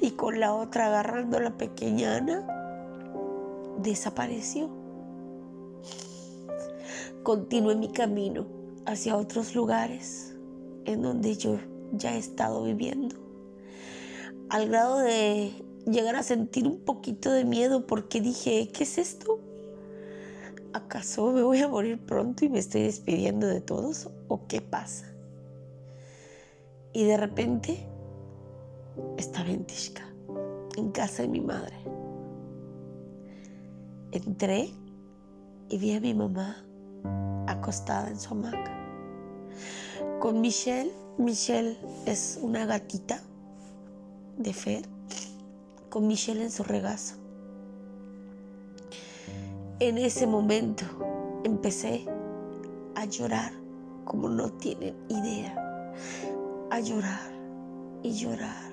y 0.00 0.12
con 0.12 0.40
la 0.40 0.54
otra 0.54 0.86
agarrando 0.86 1.36
a 1.36 1.40
la 1.42 1.56
pequeña 1.56 2.16
Ana, 2.16 2.46
desapareció. 3.82 4.70
Continué 7.22 7.76
mi 7.76 7.92
camino 7.92 8.46
hacia 8.86 9.16
otros 9.16 9.54
lugares 9.54 10.34
en 10.86 11.02
donde 11.02 11.36
yo 11.36 11.58
ya 11.92 12.14
he 12.14 12.18
estado 12.18 12.64
viviendo, 12.64 13.16
al 14.48 14.68
grado 14.68 14.98
de 15.00 15.52
llegar 15.86 16.16
a 16.16 16.22
sentir 16.22 16.66
un 16.66 16.80
poquito 16.80 17.30
de 17.30 17.44
miedo 17.44 17.86
porque 17.86 18.22
dije, 18.22 18.70
¿qué 18.72 18.84
es 18.84 18.96
esto? 18.96 19.38
¿Acaso 20.72 21.32
me 21.32 21.42
voy 21.42 21.58
a 21.58 21.68
morir 21.68 21.98
pronto 21.98 22.46
y 22.46 22.48
me 22.48 22.58
estoy 22.58 22.82
despidiendo 22.82 23.46
de 23.46 23.60
todos? 23.60 24.08
¿O 24.28 24.46
qué 24.46 24.62
pasa? 24.62 25.17
Y 26.98 27.04
de 27.04 27.16
repente 27.16 27.78
estaba 29.18 29.48
en 29.50 29.64
Tishka, 29.64 30.02
en 30.76 30.90
casa 30.90 31.22
de 31.22 31.28
mi 31.28 31.40
madre. 31.40 31.76
Entré 34.10 34.70
y 35.68 35.78
vi 35.78 35.94
a 35.94 36.00
mi 36.00 36.12
mamá 36.12 36.56
acostada 37.46 38.08
en 38.08 38.18
su 38.18 38.34
hamaca. 38.34 38.76
Con 40.18 40.40
Michelle, 40.40 40.90
Michelle 41.18 41.78
es 42.04 42.40
una 42.42 42.66
gatita 42.66 43.22
de 44.36 44.52
Fer, 44.52 44.82
con 45.90 46.08
Michelle 46.08 46.42
en 46.42 46.50
su 46.50 46.64
regazo. 46.64 47.14
En 49.78 49.98
ese 49.98 50.26
momento 50.26 50.84
empecé 51.44 52.04
a 52.96 53.04
llorar 53.04 53.52
como 54.04 54.28
no 54.28 54.50
tienen 54.50 54.96
idea, 55.08 55.92
a 56.70 56.80
llorar 56.80 57.32
y 58.02 58.12
llorar 58.12 58.72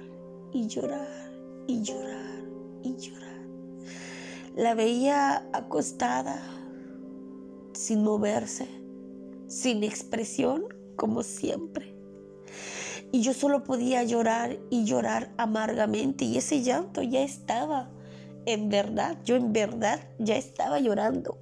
y 0.51 0.67
llorar 0.67 1.31
y 1.67 1.81
llorar 1.81 2.43
y 2.83 2.95
llorar. 2.95 3.47
La 4.55 4.73
veía 4.73 5.47
acostada, 5.53 6.41
sin 7.73 8.03
moverse, 8.03 8.67
sin 9.47 9.83
expresión, 9.83 10.65
como 10.95 11.23
siempre. 11.23 11.93
Y 13.11 13.21
yo 13.21 13.33
solo 13.33 13.63
podía 13.63 14.03
llorar 14.03 14.57
y 14.69 14.85
llorar 14.85 15.33
amargamente 15.37 16.25
y 16.25 16.37
ese 16.37 16.61
llanto 16.61 17.01
ya 17.01 17.21
estaba, 17.21 17.89
en 18.45 18.69
verdad, 18.69 19.17
yo 19.23 19.35
en 19.35 19.53
verdad 19.53 20.09
ya 20.19 20.35
estaba 20.35 20.79
llorando 20.79 21.37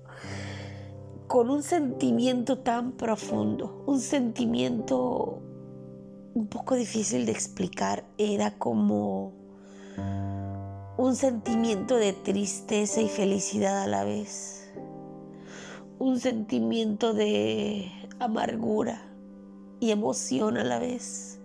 con 1.27 1.49
un 1.49 1.63
sentimiento 1.63 2.59
tan 2.59 2.91
profundo, 2.91 3.84
un 3.88 3.99
sentimiento 3.99 5.41
un 6.34 6.47
poco 6.47 6.75
difícil 6.75 7.25
de 7.25 7.31
explicar, 7.31 8.05
era 8.17 8.57
como 8.57 9.34
un 10.97 11.15
sentimiento 11.15 11.95
de 11.95 12.13
tristeza 12.13 13.01
y 13.01 13.07
felicidad 13.07 13.84
a 13.84 13.88
la 13.88 14.03
vez, 14.03 14.71
un 15.99 16.19
sentimiento 16.19 17.13
de 17.13 17.91
amargura 18.19 19.05
y 19.79 19.91
emoción 19.91 20.57
a 20.57 20.63
la 20.63 20.79
vez. 20.79 21.39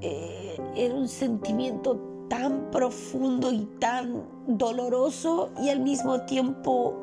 Eh, 0.00 0.60
era 0.76 0.94
un 0.94 1.08
sentimiento 1.08 2.26
tan 2.28 2.70
profundo 2.70 3.52
y 3.52 3.66
tan 3.78 4.24
doloroso 4.46 5.50
y 5.60 5.68
al 5.68 5.80
mismo 5.80 6.22
tiempo 6.22 7.02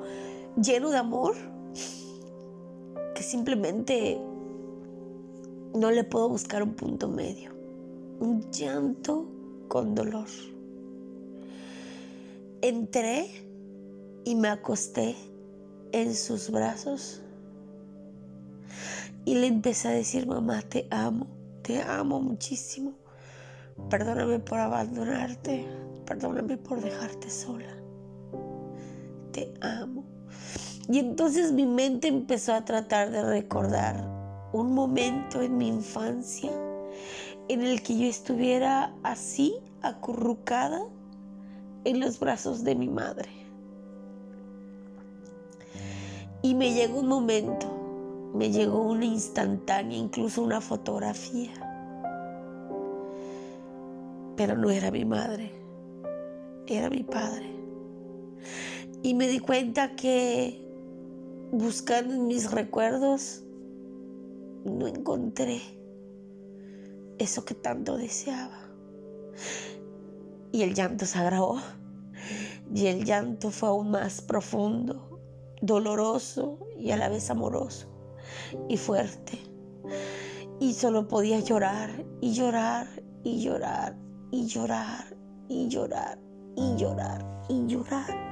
lleno 0.61 0.89
de 0.89 0.97
amor 0.97 1.35
que 3.15 3.23
simplemente 3.23 4.19
no 5.73 5.91
le 5.91 6.03
puedo 6.03 6.29
buscar 6.29 6.63
un 6.63 6.73
punto 6.73 7.07
medio. 7.07 7.51
Un 8.19 8.49
llanto 8.51 9.25
con 9.67 9.95
dolor. 9.95 10.27
Entré 12.61 13.27
y 14.25 14.35
me 14.35 14.49
acosté 14.49 15.15
en 15.91 16.13
sus 16.13 16.51
brazos 16.51 17.21
y 19.25 19.35
le 19.35 19.47
empecé 19.47 19.87
a 19.87 19.91
decir, 19.91 20.27
mamá, 20.27 20.61
te 20.61 20.87
amo, 20.91 21.27
te 21.61 21.81
amo 21.81 22.19
muchísimo. 22.19 22.93
Perdóname 23.89 24.39
por 24.39 24.59
abandonarte, 24.59 25.65
perdóname 26.05 26.57
por 26.57 26.81
dejarte 26.81 27.29
sola. 27.29 27.73
Te 29.31 29.53
amo. 29.61 30.03
Y 30.89 30.99
entonces 30.99 31.53
mi 31.53 31.65
mente 31.65 32.07
empezó 32.07 32.53
a 32.53 32.65
tratar 32.65 33.11
de 33.11 33.23
recordar 33.23 34.18
un 34.53 34.73
momento 34.73 35.41
en 35.41 35.57
mi 35.57 35.67
infancia 35.67 36.51
en 37.49 37.61
el 37.63 37.81
que 37.81 37.97
yo 37.97 38.05
estuviera 38.05 38.93
así, 39.03 39.55
acurrucada 39.81 40.83
en 41.83 41.99
los 41.99 42.19
brazos 42.19 42.63
de 42.63 42.75
mi 42.75 42.87
madre. 42.87 43.29
Y 46.41 46.53
me 46.53 46.73
llegó 46.73 46.99
un 46.99 47.07
momento, 47.07 47.67
me 48.33 48.51
llegó 48.51 48.81
una 48.83 49.05
instantánea, 49.05 49.97
incluso 49.97 50.41
una 50.43 50.61
fotografía. 50.61 51.51
Pero 54.35 54.55
no 54.55 54.69
era 54.69 54.91
mi 54.91 55.03
madre, 55.03 55.51
era 56.67 56.89
mi 56.89 57.03
padre. 57.03 57.49
Y 59.01 59.15
me 59.15 59.27
di 59.27 59.39
cuenta 59.39 59.95
que 59.95 60.65
buscando 61.51 62.13
en 62.13 62.27
mis 62.27 62.51
recuerdos, 62.51 63.43
no 64.65 64.87
encontré 64.87 65.61
eso 67.17 67.45
que 67.45 67.55
tanto 67.55 67.97
deseaba. 67.97 68.59
Y 70.51 70.63
el 70.63 70.73
llanto 70.73 71.05
se 71.05 71.19
agravó. 71.19 71.59
Y 72.73 72.87
el 72.87 73.03
llanto 73.03 73.49
fue 73.49 73.69
aún 73.69 73.91
más 73.91 74.21
profundo, 74.21 75.19
doloroso 75.61 76.59
y 76.77 76.91
a 76.91 76.97
la 76.97 77.09
vez 77.09 77.29
amoroso 77.29 77.87
y 78.67 78.77
fuerte. 78.77 79.39
Y 80.59 80.73
solo 80.73 81.07
podía 81.07 81.39
llorar 81.39 82.05
y 82.21 82.33
llorar 82.33 82.87
y 83.23 83.41
llorar 83.41 83.97
y 84.31 84.47
llorar 84.47 85.15
y 85.47 85.67
llorar 85.67 86.19
y 86.55 86.75
llorar 86.77 87.45
y 87.49 87.65
llorar. 87.65 88.28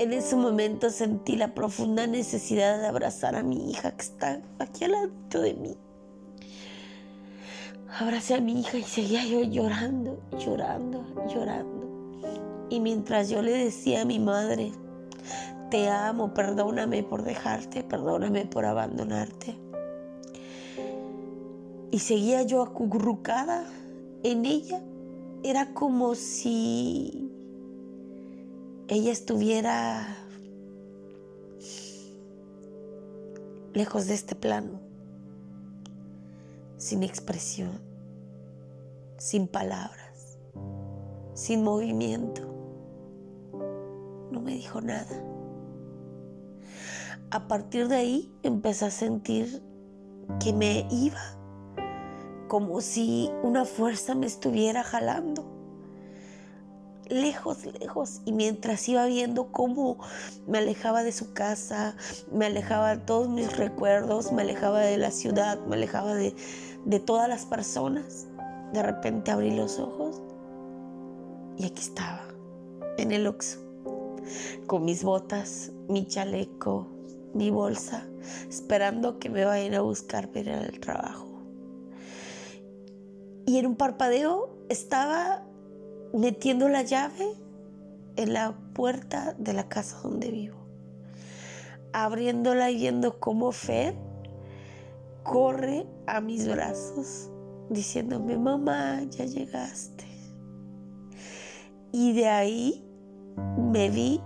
En 0.00 0.14
ese 0.14 0.34
momento 0.34 0.88
sentí 0.88 1.36
la 1.36 1.52
profunda 1.52 2.06
necesidad 2.06 2.80
de 2.80 2.86
abrazar 2.86 3.36
a 3.36 3.42
mi 3.42 3.70
hija 3.70 3.90
que 3.90 4.00
está 4.00 4.40
aquí 4.58 4.84
al 4.84 4.92
lado 4.92 5.42
de 5.42 5.52
mí. 5.52 5.76
Abracé 7.98 8.32
a 8.32 8.40
mi 8.40 8.58
hija 8.58 8.78
y 8.78 8.82
seguía 8.82 9.26
yo 9.26 9.42
llorando, 9.42 10.18
llorando, 10.38 11.04
llorando. 11.28 12.66
Y 12.70 12.80
mientras 12.80 13.28
yo 13.28 13.42
le 13.42 13.52
decía 13.52 14.00
a 14.00 14.04
mi 14.06 14.18
madre, 14.18 14.72
te 15.70 15.90
amo, 15.90 16.32
perdóname 16.32 17.02
por 17.02 17.22
dejarte, 17.22 17.84
perdóname 17.84 18.46
por 18.46 18.64
abandonarte. 18.64 19.58
Y 21.90 21.98
seguía 21.98 22.42
yo 22.44 22.62
acurrucada 22.62 23.66
en 24.22 24.46
ella. 24.46 24.82
Era 25.42 25.74
como 25.74 26.14
si 26.14 27.29
ella 28.90 29.12
estuviera 29.12 30.04
lejos 33.72 34.08
de 34.08 34.14
este 34.14 34.34
plano 34.34 34.80
sin 36.76 37.04
expresión, 37.04 37.70
sin 39.16 39.46
palabras, 39.46 40.38
sin 41.34 41.62
movimiento. 41.62 42.42
No 44.32 44.40
me 44.40 44.54
dijo 44.54 44.80
nada. 44.80 45.24
A 47.30 47.46
partir 47.46 47.86
de 47.86 47.94
ahí 47.94 48.34
empecé 48.42 48.86
a 48.86 48.90
sentir 48.90 49.62
que 50.40 50.52
me 50.52 50.88
iba, 50.90 51.38
como 52.48 52.80
si 52.80 53.30
una 53.44 53.64
fuerza 53.64 54.16
me 54.16 54.26
estuviera 54.26 54.82
jalando 54.82 55.59
lejos, 57.10 57.66
lejos. 57.80 58.22
Y 58.24 58.32
mientras 58.32 58.88
iba 58.88 59.04
viendo 59.06 59.52
cómo 59.52 59.98
me 60.46 60.58
alejaba 60.58 61.02
de 61.02 61.12
su 61.12 61.32
casa, 61.32 61.96
me 62.32 62.46
alejaba 62.46 62.96
de 62.96 63.02
todos 63.02 63.28
mis 63.28 63.56
recuerdos, 63.56 64.32
me 64.32 64.42
alejaba 64.42 64.80
de 64.80 64.96
la 64.96 65.10
ciudad, 65.10 65.58
me 65.66 65.76
alejaba 65.76 66.14
de, 66.14 66.34
de 66.84 67.00
todas 67.00 67.28
las 67.28 67.44
personas. 67.46 68.26
De 68.72 68.82
repente 68.82 69.30
abrí 69.30 69.50
los 69.50 69.78
ojos 69.78 70.22
y 71.60 71.66
aquí 71.66 71.82
estaba, 71.82 72.22
en 72.96 73.12
el 73.12 73.26
Oxxo, 73.26 73.58
con 74.66 74.84
mis 74.84 75.04
botas, 75.04 75.72
mi 75.88 76.06
chaleco, 76.06 76.86
mi 77.34 77.50
bolsa, 77.50 78.06
esperando 78.48 79.18
que 79.18 79.28
me 79.28 79.44
vayan 79.44 79.74
a 79.74 79.82
buscar 79.82 80.28
para 80.28 80.40
ir 80.40 80.50
al 80.50 80.80
trabajo. 80.80 81.26
Y 83.44 83.58
en 83.58 83.66
un 83.66 83.76
parpadeo 83.76 84.48
estaba 84.70 85.44
metiendo 86.12 86.68
la 86.68 86.82
llave 86.82 87.34
en 88.16 88.32
la 88.32 88.54
puerta 88.74 89.34
de 89.38 89.52
la 89.52 89.68
casa 89.68 89.98
donde 90.02 90.30
vivo, 90.30 90.58
abriéndola 91.92 92.70
y 92.70 92.76
viendo 92.76 93.18
cómo 93.18 93.52
Fed 93.52 93.94
corre 95.22 95.86
a 96.06 96.20
mis 96.20 96.48
brazos 96.48 97.30
diciéndome, 97.70 98.36
mamá, 98.36 99.02
ya 99.10 99.24
llegaste. 99.24 100.04
Y 101.92 102.12
de 102.12 102.28
ahí 102.28 102.84
me 103.56 103.88
vi 103.90 104.20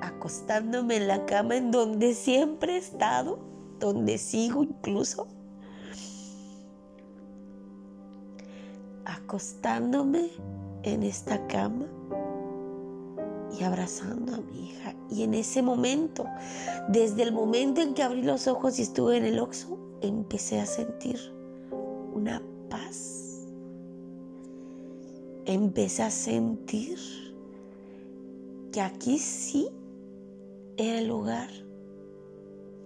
acostándome 0.00 0.96
en 0.96 1.08
la 1.08 1.26
cama 1.26 1.56
en 1.56 1.70
donde 1.70 2.14
siempre 2.14 2.74
he 2.74 2.78
estado, 2.78 3.38
donde 3.78 4.18
sigo 4.18 4.64
incluso, 4.64 5.28
acostándome 9.04 10.30
en 10.90 11.02
esta 11.02 11.46
cama 11.46 11.86
y 13.58 13.64
abrazando 13.64 14.34
a 14.34 14.40
mi 14.40 14.68
hija. 14.68 14.94
Y 15.10 15.22
en 15.22 15.34
ese 15.34 15.62
momento, 15.62 16.24
desde 16.88 17.22
el 17.22 17.32
momento 17.32 17.80
en 17.80 17.94
que 17.94 18.02
abrí 18.02 18.22
los 18.22 18.46
ojos 18.46 18.78
y 18.78 18.82
estuve 18.82 19.16
en 19.16 19.24
el 19.24 19.38
oxo, 19.38 19.78
empecé 20.00 20.60
a 20.60 20.66
sentir 20.66 21.18
una 22.12 22.42
paz. 22.68 23.46
Empecé 25.46 26.02
a 26.02 26.10
sentir 26.10 26.98
que 28.72 28.80
aquí 28.82 29.18
sí 29.18 29.70
era 30.76 30.98
el 30.98 31.08
lugar 31.08 31.48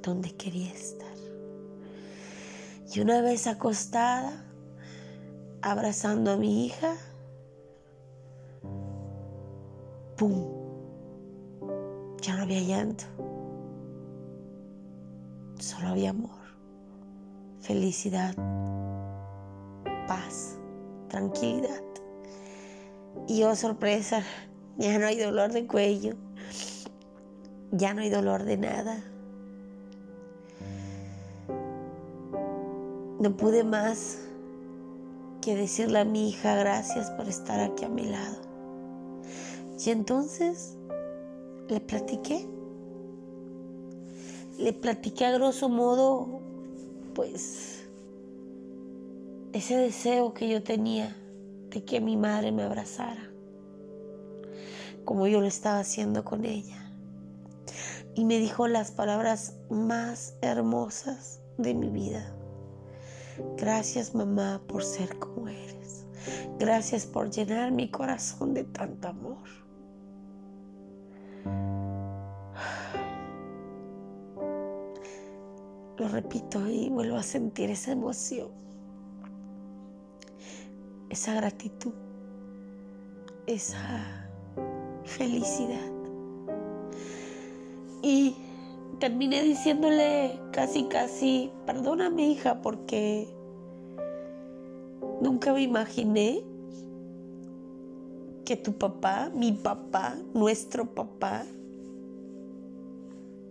donde 0.03 0.31
quería 0.33 0.71
estar. 0.71 1.13
Y 2.95 3.01
una 3.01 3.21
vez 3.23 3.47
acostada, 3.47 4.45
abrazando 5.63 6.31
a 6.33 6.37
mi 6.37 6.67
hija, 6.67 6.95
¡pum! 10.17 10.33
Ya 12.21 12.37
no 12.37 12.43
había 12.43 12.61
llanto, 12.61 13.05
solo 15.59 15.89
había 15.89 16.11
amor 16.11 16.43
felicidad, 17.63 18.35
paz, 20.07 20.59
tranquilidad. 21.09 21.81
Y 23.29 23.45
oh 23.45 23.55
sorpresa, 23.55 24.23
ya 24.77 24.99
no 24.99 25.07
hay 25.07 25.19
dolor 25.19 25.53
de 25.53 25.67
cuello, 25.67 26.15
ya 27.71 27.95
no 27.95 28.03
hay 28.03 28.11
dolor 28.11 28.43
de 28.43 28.57
nada. 28.57 29.03
No 33.21 33.37
pude 33.37 33.63
más 33.63 34.19
que 35.41 35.55
decirle 35.55 36.01
a 36.01 36.05
mi 36.05 36.29
hija 36.29 36.57
gracias 36.57 37.11
por 37.13 37.29
estar 37.29 37.61
aquí 37.61 37.85
a 37.85 37.89
mi 37.89 38.07
lado. 38.07 38.52
Y 39.79 39.91
entonces 39.91 40.77
le 41.69 41.81
platiqué. 41.81 42.49
Le 44.59 44.73
platiqué 44.73 45.27
a 45.27 45.33
grosso 45.33 45.69
modo 45.69 46.41
pues 47.15 47.85
ese 49.53 49.77
deseo 49.77 50.33
que 50.35 50.49
yo 50.49 50.63
tenía 50.63 51.17
de 51.71 51.85
que 51.85 52.01
mi 52.01 52.17
madre 52.17 52.53
me 52.53 52.63
abrazara, 52.63 53.31
como 55.05 55.27
yo 55.27 55.41
lo 55.41 55.47
estaba 55.47 55.81
haciendo 55.81 56.25
con 56.25 56.45
ella. 56.45 56.93
Y 58.15 58.25
me 58.25 58.39
dijo 58.39 58.69
las 58.69 58.91
palabras 58.91 59.57
más 59.71 60.35
hermosas 60.43 61.41
de 61.57 61.75
mi 61.75 61.89
vida. 61.89 62.35
Gracias 63.57 64.15
mamá 64.15 64.61
por 64.67 64.85
ser 64.85 65.19
como 65.19 65.49
eres. 65.49 66.05
Gracias 66.59 67.07
por 67.07 67.31
llenar 67.31 67.73
mi 67.73 67.91
corazón 67.91 68.55
de 68.55 68.65
tanto 68.65 69.09
amor. 69.09 69.62
Lo 75.99 76.09
repito 76.09 76.69
y 76.69 76.89
vuelvo 76.89 77.17
a 77.17 77.23
sentir 77.23 77.71
esa 77.71 77.93
emoción, 77.93 78.49
esa 81.11 81.35
gratitud, 81.35 81.93
esa 83.47 84.27
felicidad. 85.05 85.91
Y 88.03 88.37
terminé 88.99 89.43
diciéndole 89.43 90.41
casi, 90.53 90.85
casi, 90.85 91.53
perdóname 91.67 92.29
hija, 92.31 92.61
porque 92.63 93.29
nunca 95.21 95.53
me 95.53 95.63
imaginé 95.63 96.43
que 98.45 98.57
tu 98.57 98.73
papá, 98.73 99.31
mi 99.35 99.53
papá, 99.53 100.17
nuestro 100.35 100.95
papá, 100.95 101.45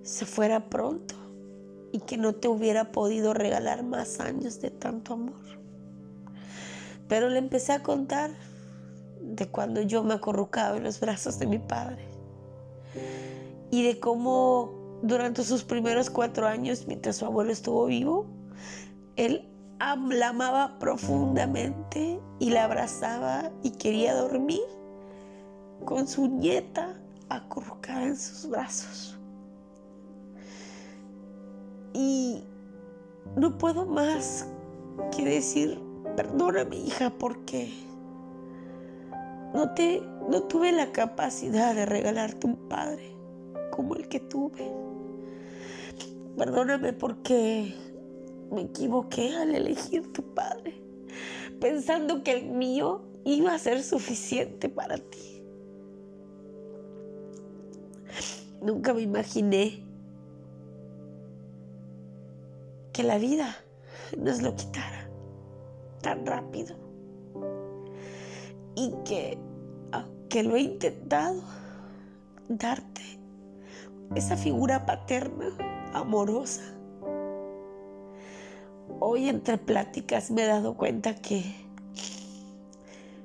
se 0.04 0.26
fuera 0.26 0.70
pronto 0.70 1.16
y 1.92 2.00
que 2.00 2.18
no 2.18 2.34
te 2.34 2.48
hubiera 2.48 2.92
podido 2.92 3.34
regalar 3.34 3.84
más 3.84 4.20
años 4.20 4.62
de 4.62 4.72
tanto 4.72 5.14
amor. 5.14 5.42
Pero 7.08 7.30
le 7.30 7.40
empecé 7.40 7.74
a 7.74 7.84
contar 7.84 8.32
de 9.22 9.48
cuando 9.48 9.82
yo 9.82 10.04
me 10.04 10.14
acurrucaba 10.14 10.78
en 10.78 10.84
los 10.84 11.00
brazos 11.00 11.38
de 11.40 11.46
mi 11.46 11.60
padre 11.60 12.04
y 13.70 13.84
de 13.84 14.00
cómo 14.00 15.00
durante 15.04 15.44
sus 15.44 15.64
primeros 15.64 16.10
cuatro 16.10 16.48
años, 16.48 16.86
mientras 16.88 17.18
su 17.18 17.26
abuelo 17.26 17.52
estuvo 17.52 17.86
vivo, 17.86 18.26
él 19.16 19.48
la 20.10 20.30
amaba 20.30 20.78
profundamente 20.80 22.20
y 22.40 22.50
la 22.52 22.66
abrazaba 22.66 23.52
y 23.64 23.72
quería 23.72 24.14
dormir 24.16 24.62
con 25.86 26.08
su 26.08 26.28
nieta 26.28 27.00
acurrucada 27.30 28.04
en 28.04 28.18
sus 28.18 28.50
brazos. 28.50 29.18
Y 31.94 32.44
no 33.36 33.58
puedo 33.58 33.86
más 33.86 34.48
que 35.16 35.26
decir, 35.26 35.80
perdóname 36.16 36.78
hija, 36.78 37.12
porque 37.18 37.72
no, 39.54 39.74
te, 39.74 40.02
no 40.30 40.44
tuve 40.44 40.72
la 40.72 40.92
capacidad 40.92 41.76
de 41.76 41.86
regalarte 41.86 42.48
un 42.48 42.70
padre 42.70 43.16
como 43.72 43.96
el 43.96 44.08
que 44.08 44.20
tuve. 44.20 44.72
Perdóname 46.38 46.94
porque 46.94 47.76
me 48.52 48.62
equivoqué 48.62 49.36
al 49.36 49.56
elegir 49.56 50.12
tu 50.14 50.24
padre, 50.34 50.82
pensando 51.60 52.24
que 52.24 52.40
el 52.40 52.46
mío 52.52 53.04
iba 53.24 53.54
a 53.54 53.60
ser 53.60 53.84
suficiente 53.84 54.70
para 54.70 54.98
ti. 54.98 55.31
Nunca 58.62 58.94
me 58.94 59.02
imaginé 59.02 59.84
que 62.94 63.04
la 63.04 63.18
vida 63.18 63.56
nos 64.18 64.42
lo 64.42 64.56
quitara 64.56 65.10
tan 66.02 66.26
rápido. 66.26 66.76
Y 68.76 68.94
que 69.04 69.38
aunque 69.92 70.44
lo 70.44 70.56
he 70.56 70.62
intentado 70.62 71.42
darte 72.48 73.02
esa 74.16 74.38
figura 74.38 74.86
paterna 74.86 75.48
amorosa 75.94 76.62
hoy 79.00 79.30
entre 79.30 79.58
pláticas 79.58 80.32
me 80.32 80.44
he 80.44 80.48
dado 80.48 80.76
cuenta 80.76 81.16
que 81.16 81.44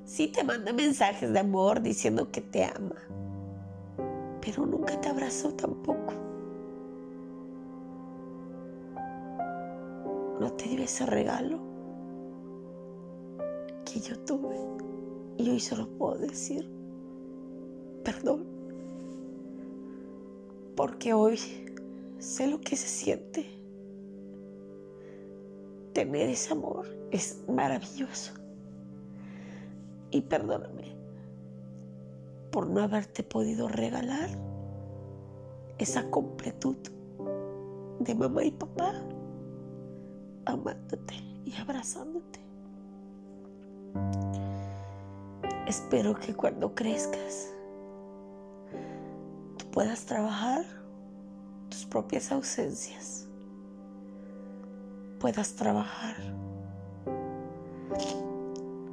sí 0.05 0.27
te 0.27 0.43
manda 0.43 0.73
mensajes 0.73 1.31
de 1.31 1.39
amor 1.39 1.81
diciendo 1.81 2.31
que 2.31 2.41
te 2.41 2.65
ama, 2.65 2.95
pero 4.47 4.65
nunca 4.65 4.99
te 5.01 5.09
abrazó 5.09 5.53
tampoco. 5.55 6.13
No 10.39 10.53
te 10.53 10.69
dio 10.69 10.83
ese 10.83 11.05
regalo 11.05 11.59
que 13.83 13.99
yo 13.99 14.17
tuve. 14.19 14.55
Y 15.37 15.49
hoy 15.49 15.59
solo 15.59 15.89
puedo 15.97 16.17
decir 16.19 16.65
perdón. 18.05 18.45
Porque 20.77 21.13
hoy 21.13 21.37
sé 22.17 22.47
lo 22.47 22.61
que 22.61 22.77
se 22.77 22.87
siente 22.87 23.45
tener 25.91 26.29
ese 26.29 26.53
amor 26.53 26.87
es 27.11 27.43
maravilloso. 27.49 28.31
Y 30.09 30.21
perdóname 30.21 30.96
por 32.51 32.67
no 32.67 32.81
haberte 32.81 33.23
podido 33.23 33.67
regalar 33.67 34.29
esa 35.77 36.09
completud 36.09 36.77
de 37.99 38.15
mamá 38.15 38.43
y 38.43 38.51
papá 38.51 38.93
amándote 40.45 41.15
y 41.45 41.55
abrazándote. 41.55 42.39
Espero 45.67 46.15
que 46.15 46.33
cuando 46.33 46.73
crezcas 46.73 47.53
tú 49.57 49.65
puedas 49.71 50.05
trabajar 50.05 50.63
tus 51.69 51.85
propias 51.85 52.31
ausencias 52.31 53.27
puedas 55.19 55.53
trabajar 55.53 56.15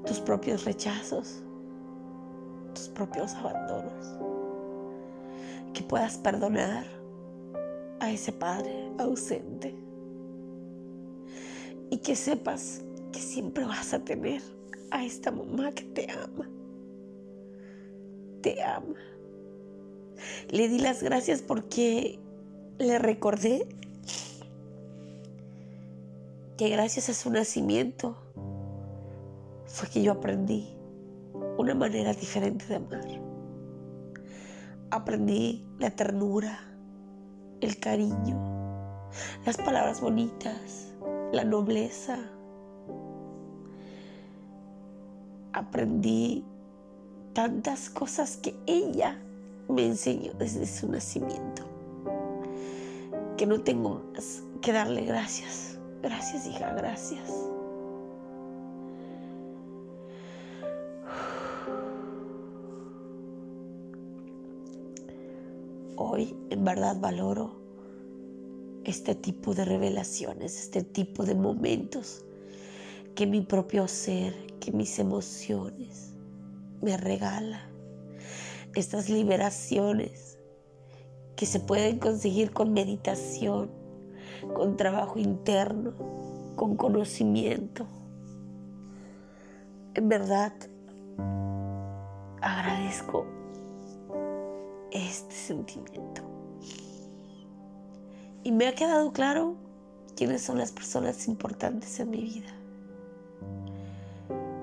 tus 0.06 0.20
propios 0.20 0.64
rechazos, 0.64 1.42
propios 2.94 3.34
abandonos, 3.34 4.16
que 5.72 5.82
puedas 5.82 6.16
perdonar 6.18 6.84
a 8.00 8.10
ese 8.10 8.32
padre 8.32 8.90
ausente. 8.98 9.74
Y 11.90 11.98
que 11.98 12.16
sepas 12.16 12.82
que 13.12 13.20
siempre 13.20 13.64
vas 13.64 13.92
a 13.92 14.00
tener 14.00 14.42
a 14.90 15.04
esta 15.04 15.30
mamá 15.30 15.72
que 15.72 15.84
te 15.84 16.10
ama, 16.10 16.48
te 18.40 18.62
ama. 18.62 18.96
Le 20.50 20.68
di 20.68 20.78
las 20.78 21.02
gracias 21.02 21.42
porque 21.42 22.18
le 22.78 22.98
recordé 22.98 23.66
que 26.56 26.68
gracias 26.68 27.08
a 27.08 27.14
su 27.14 27.30
nacimiento 27.30 28.16
fue 29.66 29.88
que 29.88 30.02
yo 30.02 30.12
aprendí 30.12 30.73
una 31.58 31.74
manera 31.74 32.12
diferente 32.12 32.66
de 32.66 32.76
amar. 32.76 33.04
Aprendí 34.90 35.66
la 35.78 35.90
ternura, 35.90 36.58
el 37.60 37.78
cariño, 37.78 39.10
las 39.44 39.56
palabras 39.56 40.00
bonitas, 40.00 40.94
la 41.32 41.44
nobleza. 41.44 42.18
Aprendí 45.52 46.44
tantas 47.32 47.90
cosas 47.90 48.36
que 48.36 48.54
ella 48.66 49.18
me 49.68 49.86
enseñó 49.86 50.32
desde 50.34 50.66
su 50.66 50.88
nacimiento, 50.90 51.62
que 53.36 53.46
no 53.46 53.60
tengo 53.60 54.02
más 54.14 54.42
que 54.60 54.72
darle 54.72 55.04
gracias 55.04 55.74
Gracias, 56.04 56.46
hija, 56.46 56.74
gracias. 56.74 57.53
Hoy 66.14 66.36
en 66.50 66.64
verdad 66.64 67.00
valoro 67.00 67.56
este 68.84 69.16
tipo 69.16 69.52
de 69.52 69.64
revelaciones, 69.64 70.60
este 70.60 70.84
tipo 70.84 71.24
de 71.24 71.34
momentos 71.34 72.24
que 73.16 73.26
mi 73.26 73.40
propio 73.40 73.88
ser, 73.88 74.32
que 74.60 74.70
mis 74.70 75.00
emociones 75.00 76.14
me 76.80 76.96
regala. 76.96 77.68
Estas 78.76 79.08
liberaciones 79.08 80.38
que 81.34 81.46
se 81.46 81.58
pueden 81.58 81.98
conseguir 81.98 82.52
con 82.52 82.72
meditación, 82.72 83.72
con 84.54 84.76
trabajo 84.76 85.18
interno, 85.18 85.94
con 86.54 86.76
conocimiento. 86.76 87.88
En 89.94 90.08
verdad, 90.08 90.52
agradezco 92.40 93.33
este 94.94 95.34
sentimiento. 95.34 96.22
Y 98.44 98.52
me 98.52 98.68
ha 98.68 98.74
quedado 98.74 99.12
claro 99.12 99.56
quiénes 100.16 100.42
son 100.42 100.58
las 100.58 100.72
personas 100.72 101.26
importantes 101.28 101.98
en 101.98 102.10
mi 102.10 102.22
vida. 102.22 102.54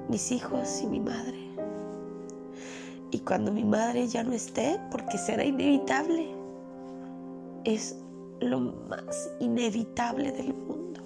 Mis 0.10 0.32
hijos 0.32 0.82
y 0.82 0.88
mi 0.88 1.00
madre. 1.00 1.38
Y 3.12 3.20
cuando 3.20 3.52
mi 3.52 3.66
madre 3.66 4.08
ya 4.08 4.24
no 4.24 4.32
esté, 4.32 4.80
porque 4.90 5.18
será 5.18 5.44
inevitable, 5.44 6.34
es 7.66 7.98
lo 8.40 8.60
más 8.60 9.32
inevitable 9.40 10.32
del 10.32 10.54
mundo. 10.54 11.02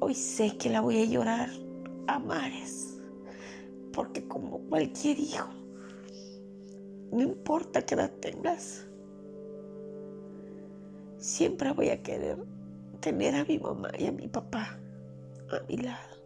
Hoy 0.00 0.14
sé 0.14 0.56
que 0.56 0.70
la 0.70 0.80
voy 0.80 1.02
a 1.02 1.04
llorar 1.04 1.50
a 2.06 2.20
mares, 2.20 2.98
porque 3.92 4.26
como 4.28 4.60
cualquier 4.68 5.18
hijo, 5.18 5.48
no 7.12 7.22
importa 7.22 7.82
qué 7.82 7.94
edad 7.94 8.10
tengas, 8.20 8.86
siempre 11.18 11.72
voy 11.72 11.88
a 11.90 12.02
querer 12.02 12.38
tener 13.00 13.34
a 13.34 13.44
mi 13.44 13.58
mamá 13.58 13.90
y 13.98 14.06
a 14.06 14.12
mi 14.12 14.28
papá 14.28 14.78
a 15.50 15.60
mi 15.68 15.78
lado. 15.78 16.18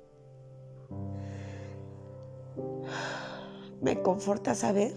Me 3.81 4.01
conforta 4.03 4.55
saber 4.55 4.93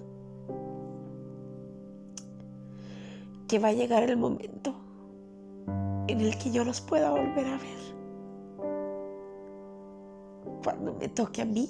que 3.47 3.59
va 3.59 3.69
a 3.69 3.73
llegar 3.73 4.03
el 4.03 4.17
momento 4.17 4.75
en 6.07 6.21
el 6.21 6.37
que 6.37 6.51
yo 6.51 6.63
los 6.63 6.81
pueda 6.81 7.11
volver 7.11 7.47
a 7.47 7.57
ver. 7.57 7.85
Cuando 10.63 10.93
me 10.93 11.07
toque 11.07 11.41
a 11.41 11.45
mí 11.45 11.69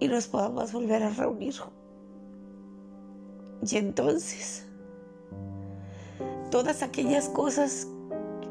y 0.00 0.08
nos 0.08 0.28
podamos 0.28 0.72
volver 0.72 1.02
a 1.02 1.10
reunir. 1.10 1.54
Y 3.68 3.78
entonces, 3.78 4.64
todas 6.50 6.82
aquellas 6.82 7.28
cosas 7.28 7.88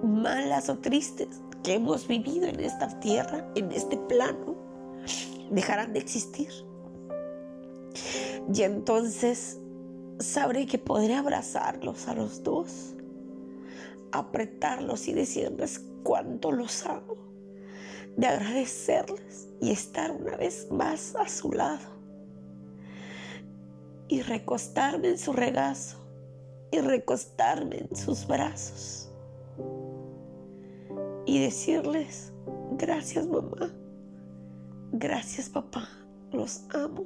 malas 0.03 0.68
o 0.70 0.80
tristes 0.80 1.30
que 1.63 1.76
hemos 1.76 2.07
vivido 2.07 2.47
en 2.47 2.59
esta 2.59 2.99
tierra, 2.99 3.49
en 3.55 3.72
este 3.72 3.97
plano, 3.97 4.55
dejarán 5.49 5.93
de 5.93 5.99
existir. 5.99 6.49
Y 8.53 8.63
entonces 8.63 9.57
sabré 10.20 10.66
que 10.66 10.80
podré 10.80 11.16
abrazarlos 11.16 12.07
a 12.07 12.16
los 12.16 12.43
dos, 12.43 12.95
apretarlos 14.11 15.07
y 15.07 15.13
decirles 15.13 15.82
cuánto 16.03 16.51
los 16.51 16.86
amo, 16.86 17.16
de 18.18 18.28
agradecerles 18.28 19.47
y 19.61 19.72
estar 19.72 20.11
una 20.11 20.36
vez 20.36 20.68
más 20.72 21.16
a 21.16 21.30
su 21.30 21.51
lado 21.51 21.95
y 24.08 24.22
recostarme 24.22 25.10
en 25.10 25.18
su 25.18 25.34
regazo 25.34 25.97
y 26.72 26.80
recostarme 26.80 27.88
en 27.89 27.95
sus 27.95 28.28
brazos. 28.28 29.10
Y 31.26 31.39
decirles, 31.39 32.34
gracias 32.74 33.28
mamá, 33.28 33.74
gracias 34.91 35.49
papá, 35.49 35.88
los 36.32 36.64
amo, 36.74 37.06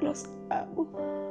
los 0.00 0.26
amo. 0.50 1.21